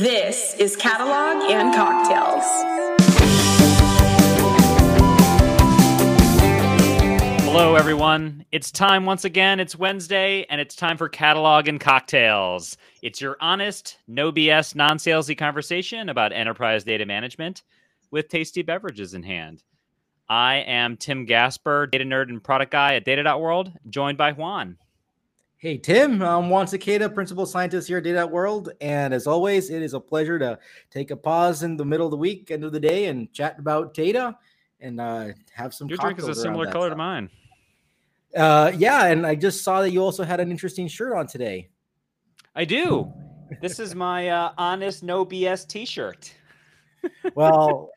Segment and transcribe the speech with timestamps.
[0.00, 2.44] This is Catalog and Cocktails.
[7.44, 8.46] Hello, everyone.
[8.50, 9.60] It's time once again.
[9.60, 12.78] It's Wednesday, and it's time for Catalog and Cocktails.
[13.02, 17.62] It's your honest, no BS, non salesy conversation about enterprise data management
[18.10, 19.62] with tasty beverages in hand.
[20.30, 24.78] I am Tim Gasper, data nerd and product guy at Data.World, joined by Juan.
[25.60, 26.22] Hey, Tim.
[26.22, 28.70] I'm Juan Sequeda, principal scientist here at Data World.
[28.80, 30.58] And as always, it is a pleasure to
[30.90, 33.58] take a pause in the middle of the week, end of the day, and chat
[33.58, 34.38] about data
[34.80, 36.92] and uh, have some Your drink is a similar color stuff.
[36.92, 37.30] to mine.
[38.34, 39.08] Uh, yeah.
[39.08, 41.68] And I just saw that you also had an interesting shirt on today.
[42.56, 43.12] I do.
[43.60, 46.32] this is my uh, honest, no BS t shirt.
[47.34, 47.90] well,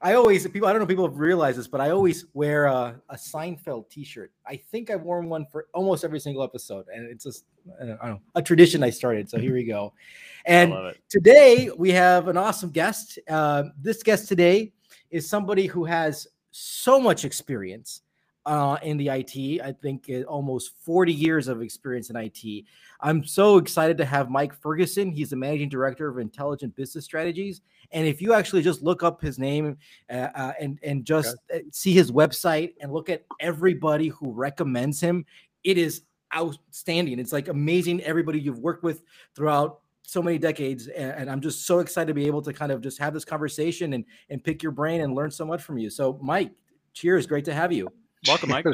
[0.00, 2.66] I always people I don't know if people have realized this, but I always wear
[2.66, 4.30] a, a Seinfeld T-shirt.
[4.46, 7.44] I think I've worn one for almost every single episode, and it's just
[7.80, 9.30] I don't know a tradition I started.
[9.30, 9.92] So here we go.
[10.48, 13.18] And today we have an awesome guest.
[13.28, 14.72] Uh, this guest today
[15.10, 18.02] is somebody who has so much experience
[18.46, 19.60] uh, in the IT.
[19.60, 22.64] I think almost 40 years of experience in IT.
[23.00, 25.10] I'm so excited to have Mike Ferguson.
[25.10, 27.60] He's the managing director of Intelligent Business Strategies.
[27.92, 29.76] And if you actually just look up his name
[30.10, 31.60] uh, uh, and and just okay.
[31.60, 35.24] Uh, see his website and look at everybody who recommends him,
[35.62, 36.02] it is
[36.34, 37.18] outstanding.
[37.18, 38.02] It's like amazing.
[38.02, 39.02] Everybody you've worked with
[39.34, 42.70] throughout so many decades and, and, i'm just so excited to be able to kind
[42.70, 45.78] of just have this conversation and and pick your brain and learn so much from
[45.78, 46.52] you so mike
[46.92, 47.88] cheers great to have you
[48.28, 48.66] welcome mike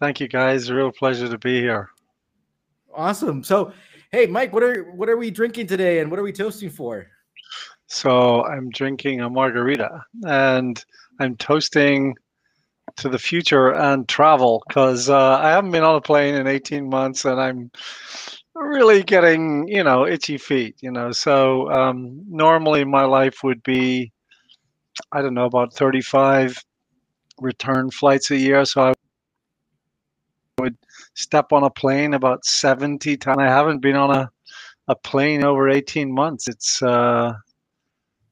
[0.00, 1.90] thank you guys real pleasure to be here
[2.96, 3.44] Awesome.
[3.44, 3.72] So,
[4.10, 7.06] hey, Mike, what are what are we drinking today, and what are we toasting for?
[7.88, 10.82] So I'm drinking a margarita, and
[11.20, 12.14] I'm toasting
[12.96, 16.88] to the future and travel because uh, I haven't been on a plane in 18
[16.88, 17.70] months, and I'm
[18.54, 20.76] really getting you know itchy feet.
[20.80, 24.10] You know, so um, normally my life would be
[25.12, 26.64] I don't know about 35
[27.40, 28.94] return flights a year, so I
[30.58, 30.76] would
[31.14, 33.38] step on a plane about 70 times.
[33.38, 34.30] I haven't been on a,
[34.88, 36.48] a plane over 18 months.
[36.48, 37.34] It's uh,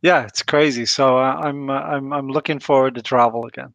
[0.02, 0.86] yeah, it's crazy.
[0.86, 3.72] So uh, I'm uh, I'm I'm looking forward to travel again.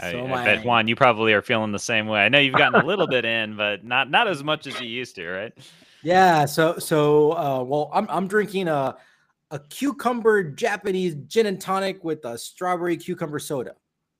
[0.00, 2.20] I, so I bet Juan, you probably are feeling the same way.
[2.20, 4.88] I know you've gotten a little bit in, but not not as much as you
[4.88, 5.52] used to, right?
[6.02, 6.44] Yeah.
[6.46, 8.96] So so uh, well, I'm I'm drinking a
[9.50, 13.74] a cucumber Japanese gin and tonic with a strawberry cucumber soda.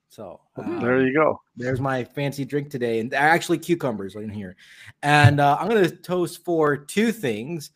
[0.09, 1.41] So um, there you go.
[1.57, 4.57] There's my fancy drink today, and actually cucumbers right in here.
[5.03, 7.71] And uh, I'm going to toast for two things.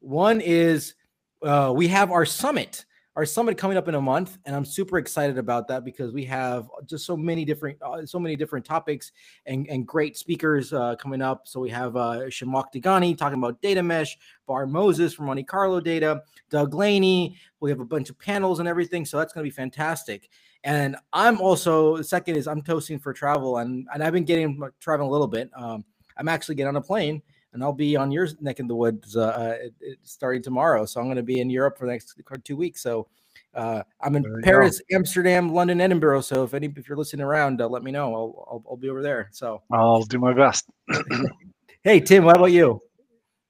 [0.00, 0.94] One is
[1.42, 2.86] uh, we have our summit,
[3.16, 6.22] our summit coming up in a month, and I'm super excited about that because we
[6.26, 9.10] have just so many different, uh, so many different topics
[9.46, 11.48] and, and great speakers uh, coming up.
[11.48, 15.80] So we have uh, Zhamak Dehghani talking about data mesh, Bar Moses from Monte Carlo
[15.80, 17.38] Data, Doug Laney.
[17.60, 20.28] We have a bunch of panels and everything, so that's going to be fantastic.
[20.62, 24.60] And I'm also the second is I'm toasting for travel, and and I've been getting
[24.78, 25.48] traveling a little bit.
[25.56, 25.86] Um,
[26.18, 27.22] I'm actually getting on a plane,
[27.56, 30.84] and I'll be on your neck in the woods uh, uh starting tomorrow.
[30.84, 32.82] So I'm going to be in Europe for the next two weeks.
[32.82, 33.08] So
[33.54, 34.96] uh, I'm in Paris, go.
[34.96, 36.20] Amsterdam, London, Edinburgh.
[36.20, 38.14] So if any if you're listening around, uh, let me know.
[38.14, 39.30] I'll, I'll, I'll be over there.
[39.32, 40.68] So I'll do my best.
[41.82, 42.82] hey Tim, what about you?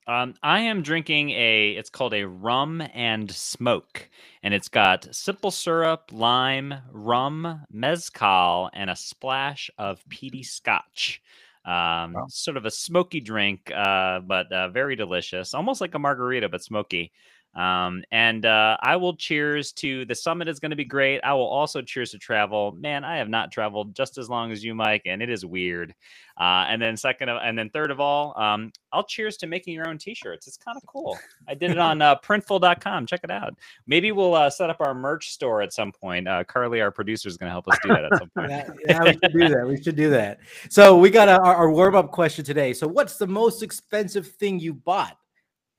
[0.07, 1.71] Um, I am drinking a.
[1.71, 4.09] It's called a rum and smoke,
[4.45, 11.21] and it's got simple syrup, lime, rum, mezcal, and a splash of peaty scotch.
[11.67, 12.27] Um, wow.
[12.29, 16.63] Sort of a smoky drink, uh, but uh, very delicious, almost like a margarita, but
[16.63, 17.13] smoky.
[17.57, 21.21] Um, and uh, I will cheers to the summit is going to be great.
[21.25, 22.73] I will also cheers to travel.
[22.73, 25.95] Man, I have not traveled just as long as you, Mike, and it is weird.
[26.39, 29.73] Uh, and then second, of, and then third of all, um, I'll cheers to making
[29.73, 30.47] your own T-shirts.
[30.47, 31.19] It's kind of cool.
[31.49, 33.07] I did it on uh, Printful.com.
[33.07, 33.55] Check it out.
[33.87, 36.29] Maybe we'll uh, set up our merch store at some point.
[36.29, 38.51] Uh, Carly, our producer, is going to help us do that at some point.
[38.51, 39.67] yeah, yeah, we should do that.
[39.67, 40.41] We should do that.
[40.69, 42.75] So we got a, our, our warm-up question today.
[42.75, 45.17] So, what's the most expensive thing you bought,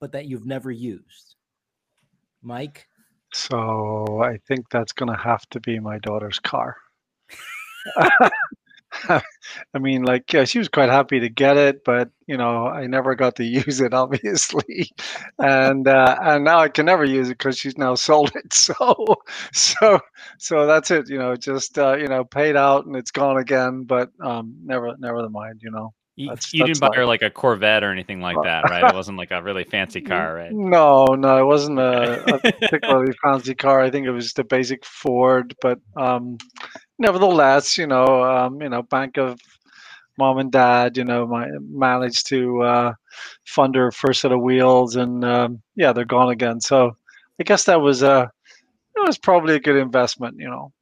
[0.00, 1.27] but that you've never used?
[2.48, 2.88] Mike?
[3.32, 6.76] So I think that's going to have to be my daughter's car.
[9.08, 12.86] I mean, like, yeah, she was quite happy to get it, but you know, I
[12.86, 14.90] never got to use it, obviously,
[15.38, 18.54] and uh, and now I can never use it because she's now sold it.
[18.54, 19.16] So,
[19.52, 20.00] so,
[20.38, 21.08] so that's it.
[21.10, 24.94] You know, just uh, you know, paid out and it's gone again, but um, never,
[24.98, 25.60] never the mind.
[25.62, 25.94] You know.
[26.18, 28.82] You, that's, you that's didn't buy her like a Corvette or anything like that, right?
[28.82, 30.52] It wasn't like a really fancy car, right?
[30.52, 33.80] No, no, it wasn't a, a particularly fancy car.
[33.80, 36.36] I think it was just a basic Ford, but um,
[36.98, 39.38] nevertheless, you know, um, you know, bank of
[40.18, 42.94] mom and dad, you know, my, managed to uh,
[43.46, 46.60] funder first set of wheels, and um, yeah, they're gone again.
[46.60, 46.96] So
[47.38, 48.28] I guess that was a
[48.96, 50.72] it was probably a good investment, you know.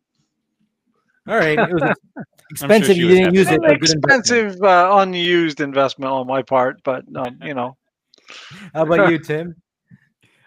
[1.28, 1.94] All right, it was
[2.50, 2.96] expensive.
[2.96, 3.60] she you didn't use it.
[3.62, 3.68] that.
[3.68, 4.20] but good investment.
[4.20, 7.76] Expensive, uh, unused investment on my part, but um, you know,
[8.74, 9.56] How about you, Tim?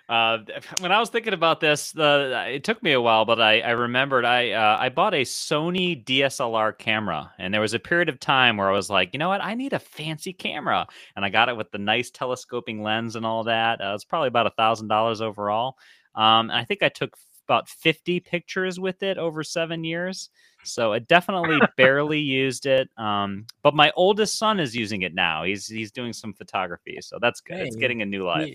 [0.10, 0.40] Uh,
[0.80, 3.70] when I was thinking about this, the it took me a while, but I, I
[3.70, 8.20] remembered I uh, I bought a Sony DSLR camera, and there was a period of
[8.20, 11.30] time where I was like, you know what, I need a fancy camera, and I
[11.30, 13.82] got it with the nice telescoping lens and all that.
[13.82, 15.78] Uh, it's probably about a thousand dollars overall.
[16.16, 17.16] Um, and I think I took
[17.50, 20.30] about fifty pictures with it over seven years.
[20.64, 22.90] So I definitely barely used it.
[22.98, 25.44] Um, but my oldest son is using it now.
[25.44, 27.60] He's he's doing some photography, so that's good.
[27.60, 28.54] It's getting a new life.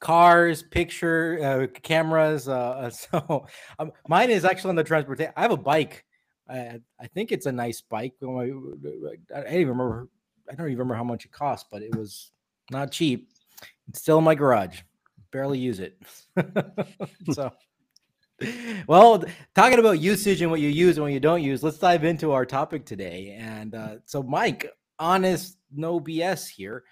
[0.00, 2.48] Cars, picture, uh, cameras.
[2.48, 3.46] Uh, so
[3.78, 5.32] um, mine is actually on the transportation.
[5.36, 6.04] I have a bike.
[6.48, 8.12] I, I think it's a nice bike.
[8.22, 10.08] I I don't even remember.
[10.50, 12.32] I don't even remember how much it cost, but it was
[12.70, 13.30] not cheap.
[13.88, 14.80] It's still in my garage.
[15.30, 15.96] Barely use it.
[17.32, 17.50] so,
[18.86, 22.04] well, talking about usage and what you use and what you don't use, let's dive
[22.04, 23.36] into our topic today.
[23.38, 26.84] And uh, so, Mike, honest, no BS here.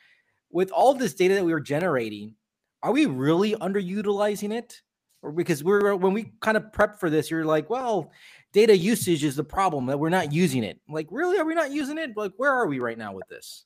[0.51, 2.35] With all this data that we were generating,
[2.83, 4.83] are we really underutilizing it?
[5.23, 8.11] Or because we're when we kind of prep for this, you're like, well,
[8.53, 10.81] data usage is the problem that we're not using it.
[10.89, 12.17] Like, really, are we not using it?
[12.17, 13.65] Like, where are we right now with this?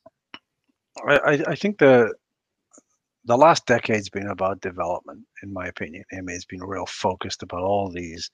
[1.07, 2.13] I I think the
[3.27, 6.05] the last decade's been about development, in my opinion.
[6.09, 8.31] It's been real focused about all these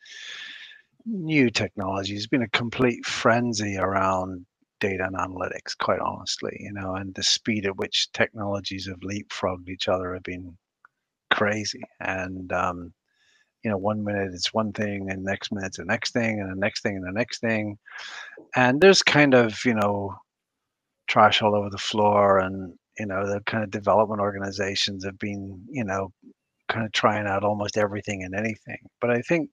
[1.05, 2.19] new technologies.
[2.19, 4.45] It's been a complete frenzy around
[4.79, 9.67] data and analytics, quite honestly, you know, and the speed at which technologies have leapfrogged
[9.67, 10.55] each other have been
[11.31, 11.81] crazy.
[11.99, 12.93] And um,
[13.63, 16.51] you know, one minute it's one thing, and next minute it's the next thing, and
[16.51, 17.77] the next thing, and the next thing.
[18.55, 20.15] And there's kind of, you know,
[21.07, 25.61] trash all over the floor and you know the kind of development organizations have been
[25.69, 26.11] you know
[26.69, 29.49] kind of trying out almost everything and anything but i think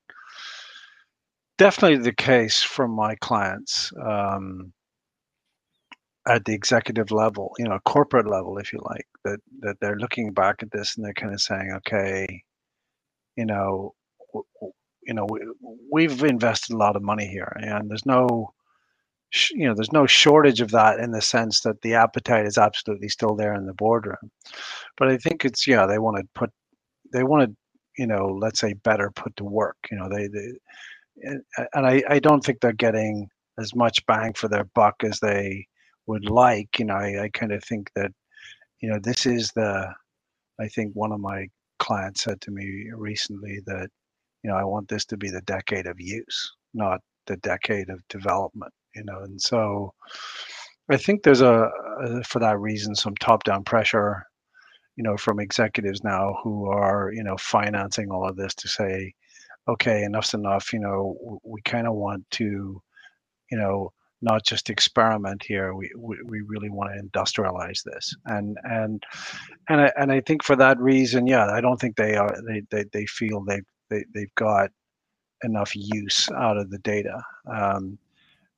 [1.58, 4.72] definitely the case from my clients um,
[6.26, 10.32] at the executive level you know corporate level if you like that that they're looking
[10.32, 12.42] back at this and they're kind of saying okay
[13.36, 13.94] you know
[15.02, 15.40] you know we,
[15.90, 18.52] we've invested a lot of money here and there's no
[19.52, 23.08] you know there's no shortage of that in the sense that the appetite is absolutely
[23.08, 24.30] still there in the boardroom.
[24.96, 26.50] But i think it's yeah they want to put
[27.12, 27.56] they want to
[27.98, 30.52] you know let's say better put to work you know they, they
[31.22, 33.28] and I, I don't think they're getting
[33.58, 35.66] as much bang for their buck as they
[36.06, 38.10] would like you know i, I kind of think that
[38.80, 39.92] you know this is the
[40.60, 41.46] i think one of my
[41.78, 43.88] clients said to me recently that
[44.42, 48.06] you know i want this to be the decade of use not the decade of
[48.08, 49.92] development you know and so
[50.90, 51.70] i think there's a,
[52.02, 54.24] a for that reason some top down pressure
[54.96, 59.12] you know from executives now who are you know financing all of this to say
[59.68, 62.82] okay enough's enough you know we kind of want to
[63.50, 63.92] you know
[64.22, 68.14] not just experiment here we, we, we really want to industrialize this.
[68.26, 69.02] And and
[69.68, 72.62] and I, and I think for that reason yeah I don't think they are they
[72.70, 74.70] they, they feel they they they've got
[75.42, 77.22] enough use out of the data.
[77.46, 77.98] Um,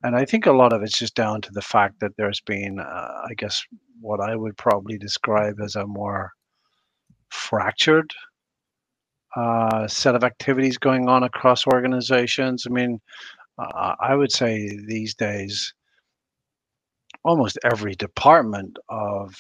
[0.02, 2.81] and I think a lot of it's just down to the fact that there's been,
[2.81, 3.62] uh, I guess,
[4.00, 6.32] what I would probably describe as a more
[7.31, 8.10] fractured
[9.37, 12.65] uh, set of activities going on across organizations.
[12.67, 13.00] I mean,
[13.58, 15.72] uh, I would say these days,
[17.24, 19.34] almost every department of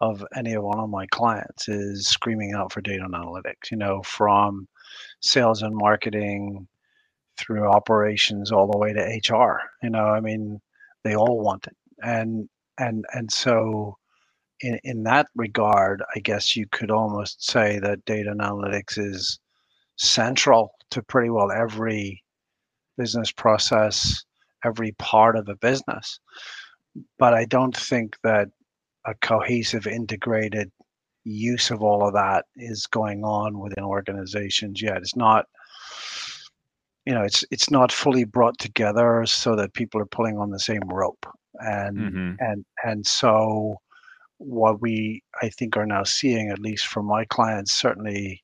[0.00, 3.70] of any one of my clients is screaming out for data and analytics.
[3.70, 4.68] You know, from
[5.20, 6.68] sales and marketing
[7.36, 9.60] through operations all the way to HR.
[9.82, 10.60] You know, I mean,
[11.02, 12.48] they all want it, and
[12.78, 13.98] and and so
[14.60, 19.38] in in that regard, I guess you could almost say that data analytics is
[19.96, 22.22] central to pretty well every
[22.96, 24.24] business process,
[24.64, 26.20] every part of a business.
[27.18, 28.48] But I don't think that
[29.06, 30.70] a cohesive, integrated
[31.24, 34.98] use of all of that is going on within organizations yet.
[34.98, 35.46] It's not
[37.06, 40.58] you know it's it's not fully brought together so that people are pulling on the
[40.58, 41.26] same rope.
[41.60, 42.36] And Mhm.
[42.40, 43.78] and and so
[44.38, 48.42] what we i think are now seeing at least from my clients certainly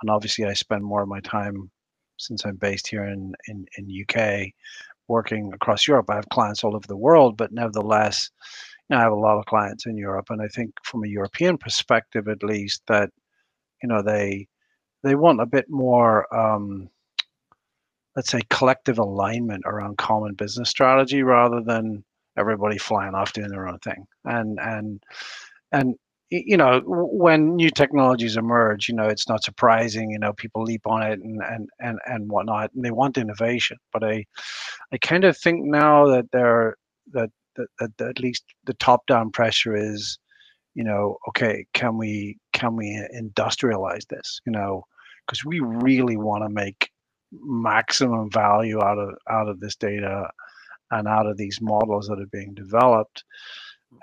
[0.00, 1.70] and obviously i spend more of my time
[2.18, 4.46] since i'm based here in in, in uk
[5.08, 6.08] working across europe.
[6.10, 8.30] I have clients all over the world but nevertheless
[8.88, 10.26] you know, i have a lot of clients in europe.
[10.30, 13.10] And i think from a european perspective at least that
[13.82, 14.46] you know they
[15.02, 16.88] they want a bit more um,
[18.16, 22.04] let's say collective alignment around common business strategy rather than
[22.36, 24.06] everybody flying off doing their own thing.
[24.24, 25.02] And and
[25.72, 25.94] and
[26.30, 30.86] you know when new technologies emerge you know it's not surprising you know people leap
[30.86, 33.76] on it and and and, and whatnot and they want innovation.
[33.92, 34.24] But i
[34.92, 36.76] i kind of think now that there
[37.12, 40.18] that, that, that at least the top down pressure is
[40.74, 44.84] you know okay can we can we uh, industrialize this you know?
[45.26, 46.90] Because we really want to make
[47.32, 50.28] maximum value out of out of this data
[50.90, 53.24] and out of these models that are being developed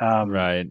[0.02, 0.68] um, right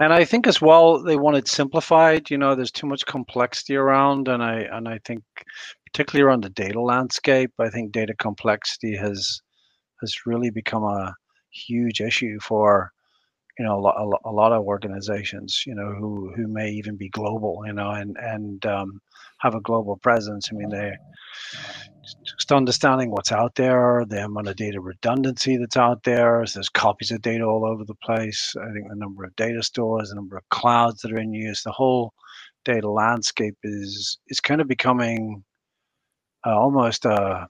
[0.00, 2.30] and I think as well they want it simplified.
[2.30, 5.24] You know, there's too much complexity around, and I and I think
[5.86, 9.40] particularly around the data landscape, I think data complexity has
[10.00, 11.14] has really become a
[11.50, 12.92] huge issue for
[13.58, 15.64] you know a lot, a lot of organizations.
[15.66, 17.62] You know, who who may even be global.
[17.66, 19.00] You know, and and um,
[19.38, 20.48] have a global presence.
[20.50, 20.92] I mean, they
[22.24, 26.44] just understanding what's out there, the amount of data redundancy that's out there.
[26.52, 28.54] There's copies of data all over the place.
[28.60, 31.62] I think the number of data stores, the number of clouds that are in use,
[31.62, 32.12] the whole
[32.64, 35.44] data landscape is is kind of becoming
[36.46, 37.48] uh, almost a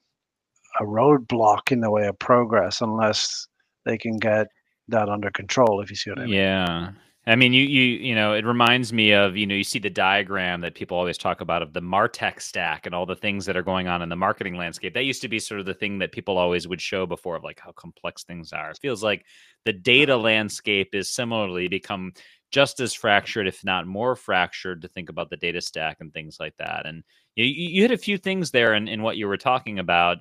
[0.81, 3.47] a roadblock in the way of progress unless
[3.85, 4.47] they can get
[4.89, 5.81] that under control.
[5.81, 6.35] If you see what I mean.
[6.35, 6.91] Yeah.
[7.27, 9.91] I mean, you you you know, it reminds me of you know, you see the
[9.91, 13.57] diagram that people always talk about of the Martech stack and all the things that
[13.57, 14.95] are going on in the marketing landscape.
[14.95, 17.45] That used to be sort of the thing that people always would show before of
[17.45, 18.71] like how complex things are.
[18.71, 19.27] It feels like
[19.67, 22.13] the data landscape is similarly become
[22.51, 26.39] just as fractured, if not more fractured, to think about the data stack and things
[26.41, 26.87] like that.
[26.87, 27.05] And
[27.37, 30.19] you, you hit a few things there in, in what you were talking about.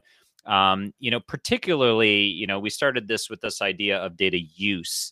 [0.47, 5.11] Um, you know, particularly, you know, we started this with this idea of data use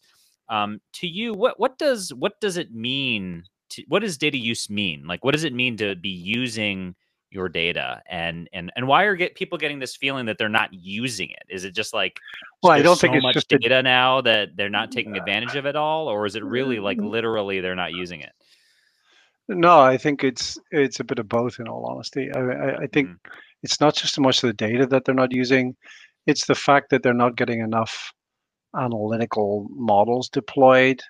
[0.50, 3.44] um, to you, what what does what does it mean?
[3.72, 5.06] To, what does data use mean?
[5.08, 6.96] Like, what does it mean to be using
[7.32, 10.72] your data, and and and why are get people getting this feeling that they're not
[10.72, 11.44] using it?
[11.50, 12.20] Is it just like
[12.62, 15.18] well, I don't so think it's much just data a, now that they're not taking
[15.18, 17.10] advantage of it all, or is it really like mm.
[17.10, 18.34] literally they're not using it?
[19.48, 21.60] No, I think it's it's a bit of both.
[21.60, 23.18] In all honesty, I, I, I think mm.
[23.64, 25.76] it's not just so much the data that they're not using;
[26.26, 28.12] it's the fact that they're not getting enough
[28.76, 31.02] analytical models deployed.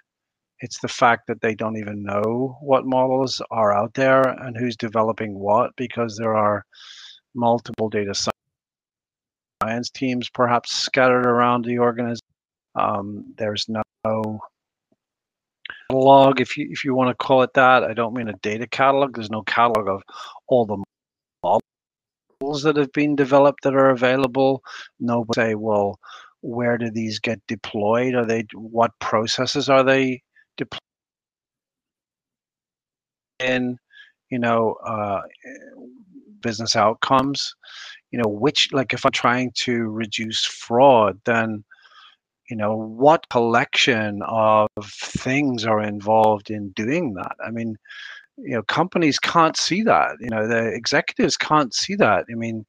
[0.60, 4.78] It's the fact that they don't even know what models are out there and who's
[4.78, 6.66] developing what because there are
[7.36, 8.14] multiple data
[9.62, 12.22] science teams perhaps scattered around the organization.
[12.76, 14.40] Um, there's no
[15.90, 17.84] catalog, if you if you want to call it that.
[17.84, 19.16] I don't mean a data catalog.
[19.16, 20.04] There's no catalog of
[20.48, 20.84] all the
[21.44, 24.64] models that have been developed that are available.
[25.00, 26.00] Nobody say, well,
[26.42, 28.16] where do these get deployed?
[28.16, 30.22] Are they what processes are they
[30.58, 30.80] deployed
[33.40, 33.78] in?
[34.30, 35.22] You know, uh,
[36.42, 37.56] business outcomes.
[38.12, 41.64] You know, which like if I'm trying to reduce fraud, then
[42.50, 47.36] you know what collection of things are involved in doing that.
[47.46, 47.76] I mean,
[48.38, 50.18] you know, companies can't see that.
[50.20, 52.26] You know, the executives can't see that.
[52.32, 52.66] I mean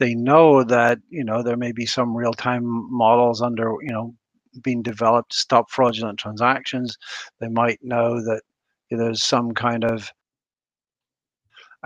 [0.00, 4.14] they know that you know there may be some real-time models under you know
[4.62, 6.98] being developed to stop fraudulent transactions.
[7.38, 8.42] They might know that
[8.90, 10.10] there's some kind of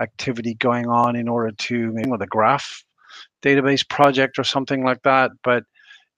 [0.01, 2.83] activity going on in order to maybe with a graph
[3.43, 5.31] database project or something like that.
[5.43, 5.65] But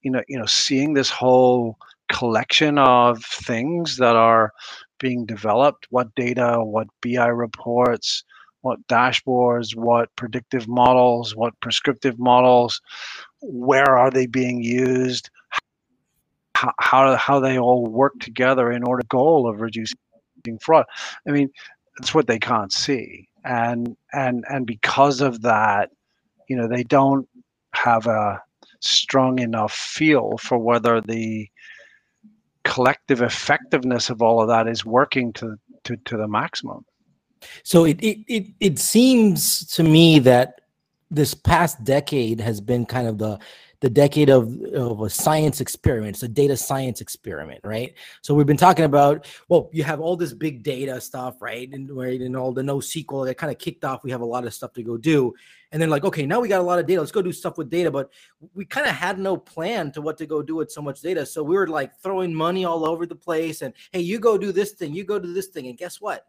[0.08, 1.78] you know, you know, seeing this whole
[2.10, 4.54] collection of things that are
[5.00, 8.24] being developed, what data, what BI reports,
[8.62, 12.80] what dashboards, what predictive models, what prescriptive models,
[13.42, 15.30] where are they being used,
[16.56, 19.98] how, how, how they all work together in order goal of reducing
[20.62, 20.86] fraud.
[21.28, 21.50] I mean,
[22.00, 23.28] that's what they can't see.
[23.44, 25.90] And and and because of that,
[26.48, 27.28] you know, they don't
[27.74, 28.42] have a
[28.80, 31.48] strong enough feel for whether the
[32.64, 36.86] collective effectiveness of all of that is working to to, to the maximum.
[37.64, 40.62] So it, it it it seems to me that
[41.10, 43.40] this past decade has been kind of the
[43.80, 47.94] the decade of, of a science experiment, it's a data science experiment, right?
[48.22, 51.72] So we've been talking about, well, you have all this big data stuff, right?
[51.72, 54.04] And right, and all the NoSQL that kind of kicked off.
[54.04, 55.34] We have a lot of stuff to go do.
[55.72, 57.02] And then like, okay, now we got a lot of data.
[57.02, 57.92] Let's go do stuff with data.
[57.92, 58.12] But
[58.56, 61.26] we kind of had no plan to what to go do with so much data.
[61.26, 64.52] So we were like throwing money all over the place and hey, you go do
[64.52, 65.68] this thing, you go do this thing.
[65.68, 66.26] And guess what?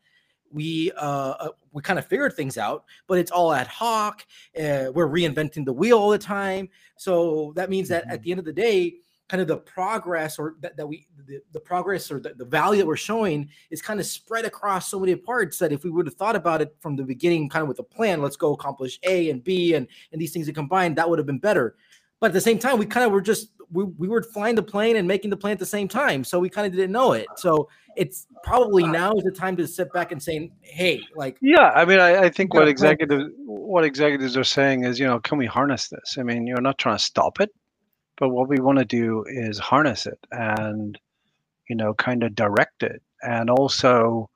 [0.52, 4.26] We uh, uh we kind of figured things out but it's all ad hoc
[4.58, 8.22] uh, we're reinventing the wheel all the time so that means that at mm-hmm.
[8.22, 8.94] the end of the day
[9.28, 12.78] kind of the progress or that, that we the, the progress or the, the value
[12.78, 16.06] that we're showing is kind of spread across so many parts that if we would
[16.06, 18.98] have thought about it from the beginning kind of with a plan let's go accomplish
[19.04, 21.76] a and b and and these things are combined that would have been better
[22.20, 24.62] but at the same time we kind of were just we, we were flying the
[24.62, 27.12] plane and making the plane at the same time, so we kind of didn't know
[27.12, 27.26] it.
[27.36, 31.70] So it's probably now is the time to sit back and say, hey, like yeah,
[31.74, 35.38] I mean, I, I think what executives what executives are saying is, you know, can
[35.38, 36.16] we harness this?
[36.18, 37.50] I mean, you're not trying to stop it,
[38.16, 40.98] but what we want to do is harness it and
[41.68, 44.30] you know, kind of direct it, and also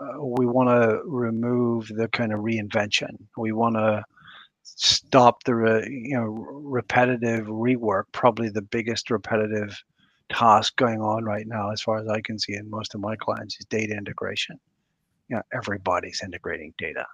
[0.00, 3.10] uh, we want to remove the kind of reinvention.
[3.36, 4.04] We want to
[4.76, 8.04] stop the re, you know repetitive rework.
[8.12, 9.76] Probably the biggest repetitive
[10.28, 13.16] task going on right now, as far as I can see, in most of my
[13.16, 14.58] clients, is data integration.
[15.28, 17.06] You know, everybody's integrating data.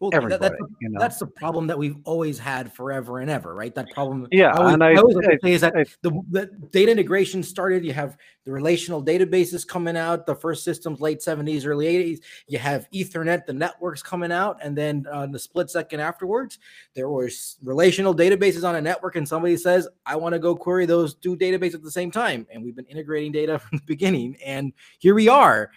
[0.00, 1.00] Well, that- that's, you know.
[1.00, 3.74] that's the problem that we've always had forever and ever, right?
[3.74, 4.28] That problem.
[4.30, 7.42] Yeah, I always, and I- I always I- say is that the, the data integration
[7.42, 7.84] started.
[7.84, 12.20] You have the relational databases coming out, the first systems late 70s, early 80s.
[12.46, 16.58] You have Ethernet, the networks coming out, and then uh, the split second afterwards,
[16.94, 20.86] there was relational databases on a network, and somebody says, "I want to go query
[20.86, 24.36] those two databases at the same time," and we've been integrating data from the beginning,
[24.44, 25.70] and here we are.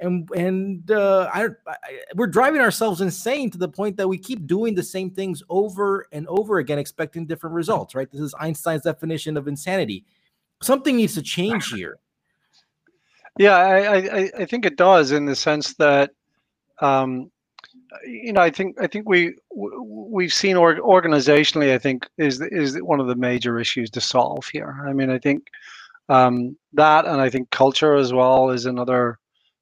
[0.00, 1.76] And and uh, I, I
[2.14, 6.06] we're driving ourselves insane to the point that we keep doing the same things over
[6.12, 7.94] and over again, expecting different results.
[7.94, 8.10] Right?
[8.10, 10.04] This is Einstein's definition of insanity.
[10.62, 11.98] Something needs to change here.
[13.38, 16.10] Yeah, I, I, I- think it does in the sense that,
[16.80, 17.30] um,
[18.04, 21.72] you know, I think I think we we've seen org- organizationally.
[21.72, 24.84] I think is is one of the major issues to solve here.
[24.86, 25.46] I mean, I think
[26.08, 29.18] um, that, and I think culture as well is another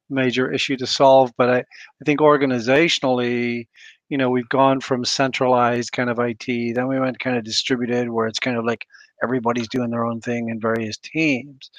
[0.09, 1.31] major issue to solve.
[1.37, 3.67] But I, I think organizationally,
[4.09, 8.09] you know, we've gone from centralized kind of IT, then we went kind of distributed,
[8.09, 8.85] where it's kind of like
[9.23, 11.71] everybody's doing their own thing in various teams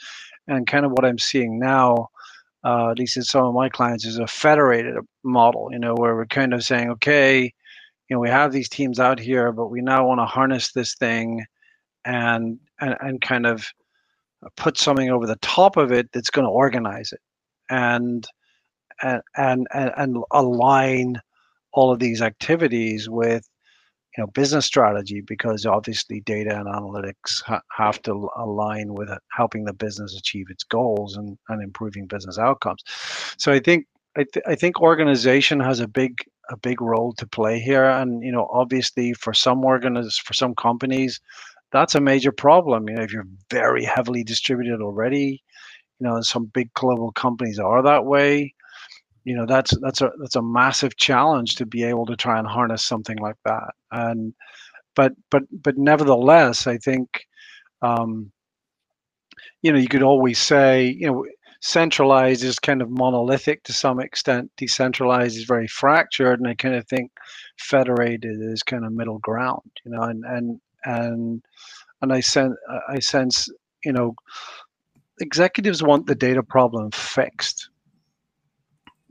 [0.49, 2.09] and kind of what I'm seeing now,
[2.65, 5.69] uh, at least in some of my clients, is a federated model.
[5.71, 7.43] You know, where we're kind of saying, okay,
[8.09, 10.95] you know, we have these teams out here, but we now want to harness this
[10.97, 11.45] thing,
[12.05, 13.69] and and and kind of
[14.57, 17.21] put something over the top of it that's going to organize it,
[17.71, 18.27] and
[19.03, 21.21] and and and, align
[21.73, 23.49] all of these activities with
[24.17, 29.65] you know business strategy because obviously data and analytics ha- have to align with helping
[29.65, 32.83] the business achieve its goals and, and improving business outcomes.
[33.37, 36.19] So i think I, th- I think organization has a big
[36.51, 40.55] a big role to play here and you know obviously for some organiz- for some
[40.55, 41.21] companies
[41.71, 42.89] that's a major problem.
[42.89, 45.43] You know if you're very heavily distributed already
[46.01, 48.55] you know some big global companies are that way
[49.25, 52.49] you know that's that's a that's a massive challenge to be able to try and
[52.49, 53.75] harness something like that.
[53.91, 54.35] And
[54.99, 57.25] but but but nevertheless i think
[57.83, 58.31] um
[59.63, 61.25] you know you could always say you know
[61.61, 66.75] centralized is kind of monolithic to some extent decentralized is very fractured and i kind
[66.75, 67.11] of think
[67.59, 71.43] federated is kind of middle ground you know and and and
[72.03, 72.57] and i sense
[72.89, 73.49] i sense
[73.85, 74.15] you know
[75.21, 77.71] executives want the data problem fixed.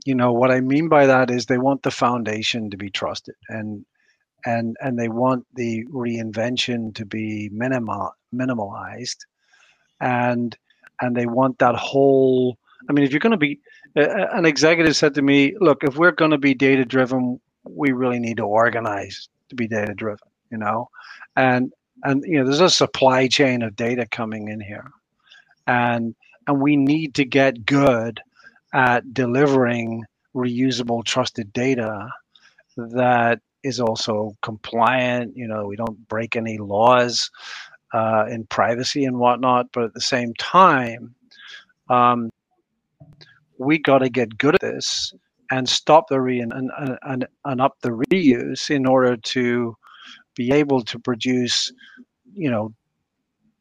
[0.04, 3.34] You know what i mean by that is they want the foundation to be trusted
[3.48, 3.84] and
[4.46, 9.18] and and they want the reinvention to be minimal minimalized.
[10.00, 10.56] And
[11.00, 12.56] and they want that whole
[12.88, 13.60] i mean if you're going to be
[13.96, 17.92] uh, an executive said to me look if we're going to be data driven we
[17.92, 20.88] really need to organize to be data driven you know?
[21.36, 21.72] And
[22.04, 24.90] and you know there's a supply chain of data coming in here
[25.68, 26.16] and
[26.48, 28.20] and we need to get good
[28.72, 30.04] at delivering
[30.34, 32.08] reusable trusted data
[32.76, 35.36] that is also compliant.
[35.36, 37.30] You know we don't break any laws
[37.92, 41.14] uh, in privacy and whatnot but at the same time
[41.88, 42.30] um,
[43.58, 45.12] we got to get good at this
[45.50, 49.74] and stop the re and, and, and, and up the reuse in order to
[50.34, 51.72] be able to produce
[52.34, 52.72] you know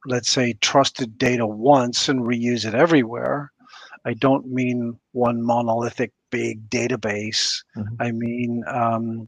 [0.08, 3.52] let's say trusted data once and reuse it everywhere
[4.08, 7.64] I don't mean one monolithic big database.
[7.76, 7.96] Mhm.
[8.00, 9.28] I mean, um,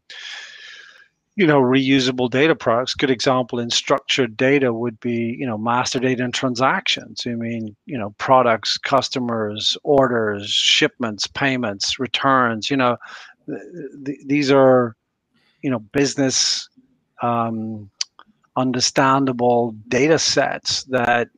[1.36, 2.94] you know, reusable data products.
[2.94, 7.24] Good example in structured data would be, you know, master data and transactions.
[7.26, 12.70] I mean, you know, products, customers, orders, shipments, payments, returns.
[12.70, 12.98] You know,
[13.48, 13.62] th-
[14.06, 14.96] th- these are,
[15.62, 16.70] you know, business
[17.22, 17.90] um,
[18.60, 21.30] understandable data sets that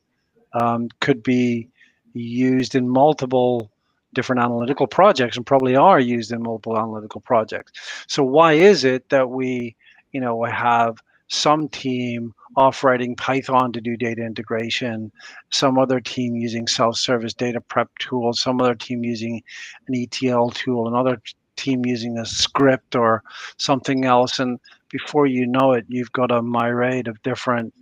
[0.54, 1.70] um, could be
[2.14, 3.72] used in multiple
[4.14, 7.72] different analytical projects and probably are used in multiple analytical projects.
[8.08, 9.76] So why is it that we,
[10.12, 10.98] you know, have
[11.30, 15.12] some team off writing Python to do data integration,
[15.50, 19.42] some other team using self-service data prep tools, some other team using
[19.88, 21.22] an ETL tool, another
[21.56, 23.24] team using a script or
[23.58, 24.60] something else, and
[24.90, 27.74] before you know it, you've got a myriad of different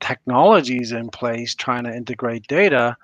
[0.00, 2.96] technologies in place trying to integrate data,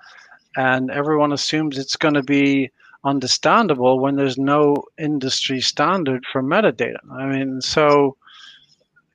[0.55, 2.71] and everyone assumes it's going to be
[3.03, 6.97] understandable when there's no industry standard for metadata.
[7.11, 8.17] I mean, so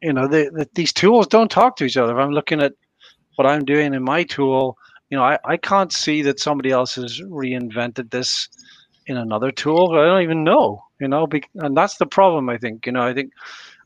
[0.03, 2.13] you know, the, the, these tools don't talk to each other.
[2.13, 2.75] If I'm looking at
[3.37, 4.77] what I'm doing in my tool,
[5.11, 8.49] you know, I, I can't see that somebody else has reinvented this
[9.07, 9.93] in another tool.
[9.93, 12.49] I don't even know, you know, and that's the problem.
[12.49, 13.33] I think, you know, I think,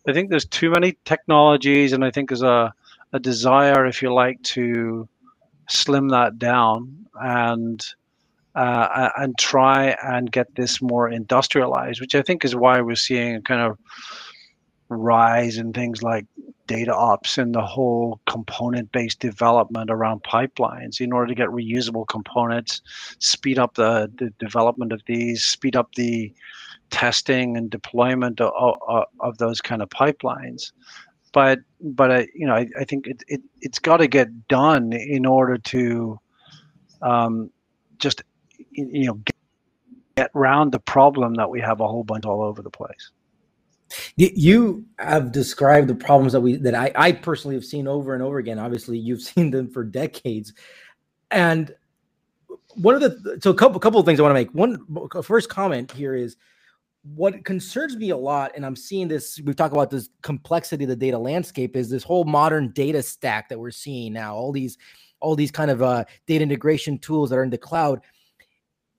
[0.09, 2.73] I think there's too many technologies, and I think there's a,
[3.13, 5.09] a desire, if you like, to
[5.69, 7.85] slim that down and
[8.55, 13.37] uh, and try and get this more industrialized, which I think is why we're seeing
[13.37, 13.79] a kind of
[14.89, 16.25] rise in things like
[16.67, 22.07] data ops and the whole component based development around pipelines in order to get reusable
[22.09, 22.83] components,
[23.19, 26.33] speed up the, the development of these, speed up the
[26.91, 30.73] testing and deployment of, of, of those kind of pipelines.
[31.33, 34.93] But but I, you know I, I think it, it it's got to get done
[34.93, 36.19] in order to
[37.03, 37.51] um,
[37.99, 38.23] just
[38.71, 39.37] you know get,
[40.17, 43.11] get around the problem that we have a whole bunch all over the place.
[44.16, 48.22] You have described the problems that we that I, I personally have seen over and
[48.22, 48.59] over again.
[48.59, 50.53] Obviously, you've seen them for decades,
[51.31, 51.75] and
[52.75, 54.51] one of the so a couple couple of things I want to make.
[54.51, 54.85] One
[55.22, 56.37] first comment here is
[57.14, 59.40] what concerns me a lot, and I'm seeing this.
[59.44, 61.77] We've talked about this complexity of the data landscape.
[61.77, 64.35] Is this whole modern data stack that we're seeing now?
[64.35, 64.79] All these
[65.20, 68.01] all these kind of uh, data integration tools that are in the cloud,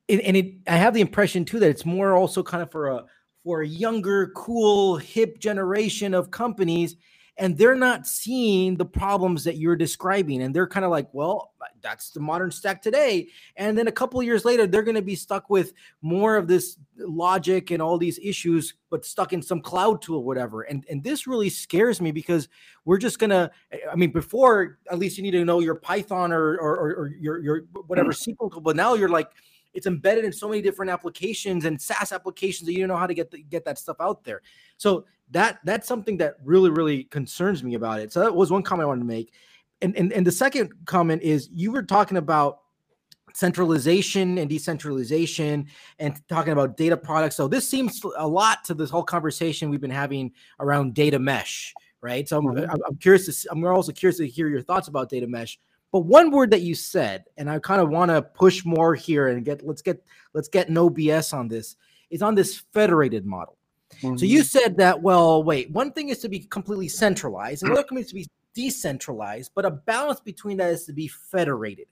[0.09, 2.87] and, and it, I have the impression too that it's more also kind of for
[2.87, 3.05] a
[3.47, 6.97] for a younger, cool, hip generation of companies.
[7.37, 10.41] And they're not seeing the problems that you're describing.
[10.41, 13.29] And they're kind of like, well, that's the modern stack today.
[13.55, 16.77] And then a couple years later, they're going to be stuck with more of this
[16.97, 20.63] logic and all these issues, but stuck in some cloud tool, whatever.
[20.63, 22.49] And and this really scares me because
[22.83, 23.51] we're just gonna.
[23.89, 27.39] I mean, before at least you need to know your Python or or, or your
[27.39, 28.35] your whatever mm.
[28.35, 29.29] SQL but now you're like
[29.77, 33.05] it's embedded in so many different applications and SaaS applications that you don't know how
[33.05, 34.41] to get the, get that stuff out there.
[34.77, 38.11] So that that's something that really really concerns me about it.
[38.11, 39.33] So that was one comment I wanted to make.
[39.83, 42.61] And and, and the second comment is you were talking about
[43.35, 45.67] centralization and decentralization
[45.99, 47.35] and talking about data products.
[47.35, 51.71] So this seems a lot to this whole conversation we've been having around data mesh,
[52.01, 52.27] right?
[52.27, 52.71] So I'm, mm-hmm.
[52.87, 55.59] I'm curious to I'm also curious to hear your thoughts about data mesh.
[55.91, 59.27] But one word that you said, and I kind of want to push more here
[59.27, 61.75] and get let's get let's get no BS on this,
[62.09, 63.57] is on this federated model.
[64.01, 64.17] Mm-hmm.
[64.17, 64.45] So you mm-hmm.
[64.45, 68.09] said that, well, wait, one thing is to be completely centralized, and another thing is
[68.09, 71.87] to be decentralized, but a balance between that is to be federated.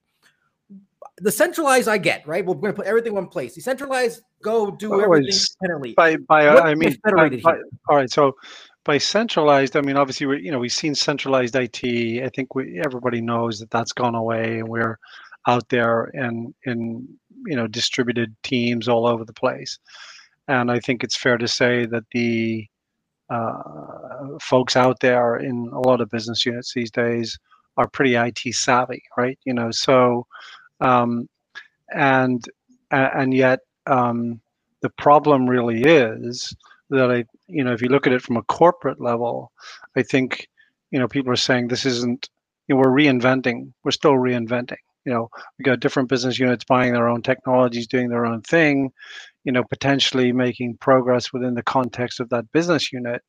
[1.17, 2.45] The centralized, I get, right?
[2.45, 3.53] We're going to put everything in one place.
[3.53, 5.93] Decentralized, go do well, everything independently.
[5.93, 8.11] By, by uh, I mean, by, by, all right.
[8.11, 8.35] So
[8.85, 11.83] by centralized, I mean obviously we you know we've seen centralized IT.
[12.23, 14.97] I think we everybody knows that that's gone away, and we're
[15.47, 17.07] out there and in
[17.45, 19.77] you know distributed teams all over the place.
[20.47, 22.67] And I think it's fair to say that the
[23.29, 27.39] uh, folks out there in a lot of business units these days
[27.77, 29.39] are pretty IT savvy, right?
[29.45, 30.27] You know, so
[30.79, 31.27] um,
[31.93, 32.45] and
[32.91, 34.39] and yet um,
[34.81, 36.55] the problem really is
[36.89, 39.51] that I, you know, if you look at it from a corporate level,
[39.95, 40.47] I think,
[40.91, 42.29] you know, people are saying this isn't,
[42.67, 44.77] you know, we're reinventing, we're still reinventing.
[45.05, 48.91] You know, we got different business units buying their own technologies, doing their own thing,
[49.43, 53.21] you know, potentially making progress within the context of that business unit.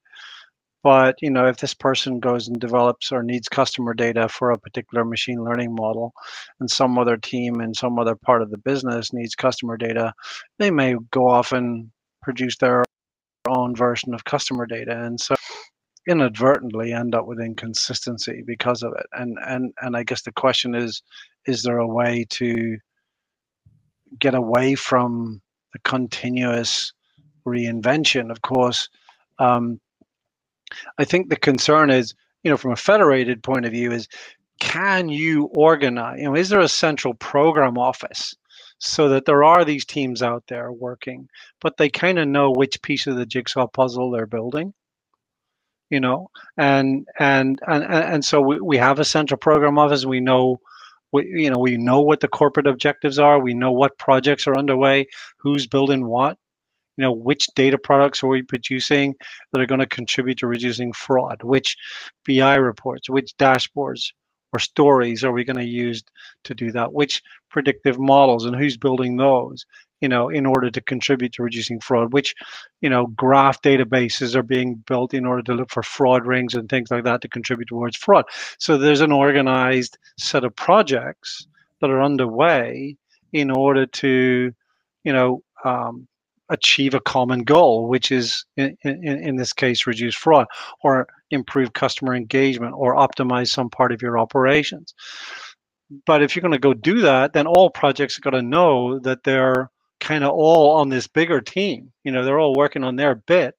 [0.83, 4.59] But you know, if this person goes and develops or needs customer data for a
[4.59, 6.13] particular machine learning model,
[6.61, 10.15] and some other team in some other part of the business needs customer data,
[10.61, 11.91] they may go off and
[12.23, 12.85] produce their
[13.49, 15.35] own version of customer data and so
[16.09, 19.07] inadvertently end up with inconsistency because of it.
[19.13, 21.03] And and and i guess the question is
[21.47, 22.79] is there a way to
[24.19, 26.93] get away from the continuous
[27.47, 28.31] reinvention?
[28.31, 28.89] Of course
[29.39, 29.81] um,
[30.99, 34.09] i think the concern is you know from a federated point of view is
[34.61, 38.35] can you organize you know is there a central program office
[38.79, 41.29] so that there are these teams out there working,
[41.61, 44.75] but they kind of know which piece of the jigsaw puzzle they're building.
[45.91, 50.05] You know, and and and and so we, we have a central program office.
[50.05, 50.61] We know
[51.13, 54.59] we, you know we know what the corporate objectives are we know what projects are
[54.59, 55.07] underway
[55.39, 56.37] who's building what
[56.97, 59.15] you know which data products are we producing
[59.53, 61.77] that are going to contribute to reducing fraud which
[62.27, 64.13] bi reports which dashboards
[64.53, 66.03] or stories are we going to use
[66.45, 66.93] to do that?
[66.93, 69.67] Which predictive models and who's building those?
[70.01, 72.35] You know, in order to contribute to reducing fraud, which,
[72.83, 76.69] you know, graph databases are being built in order to look for fraud rings and
[76.69, 78.27] things like that to contribute towards fraud.
[78.59, 81.47] So there's an organized set of projects
[81.81, 82.97] that are underway
[83.33, 84.53] in order to,
[85.05, 86.07] you know, um,
[86.49, 90.47] achieve a common goal, which is in, in, in this case, reduce fraud
[90.83, 94.95] or improve customer engagement or optimize some part of your operations.
[96.05, 98.99] But if you're going to go do that, then all projects are going to know
[99.01, 101.93] that they're kind of all on this bigger team.
[102.05, 103.55] You know, they're all working on their bit.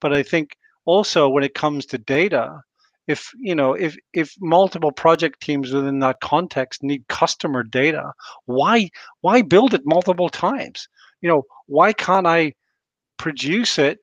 [0.00, 2.60] But I think also when it comes to data,
[3.06, 8.12] if you know if if multiple project teams within that context need customer data
[8.46, 8.88] why
[9.20, 10.88] why build it multiple times
[11.20, 12.52] you know why can't i
[13.16, 13.98] produce it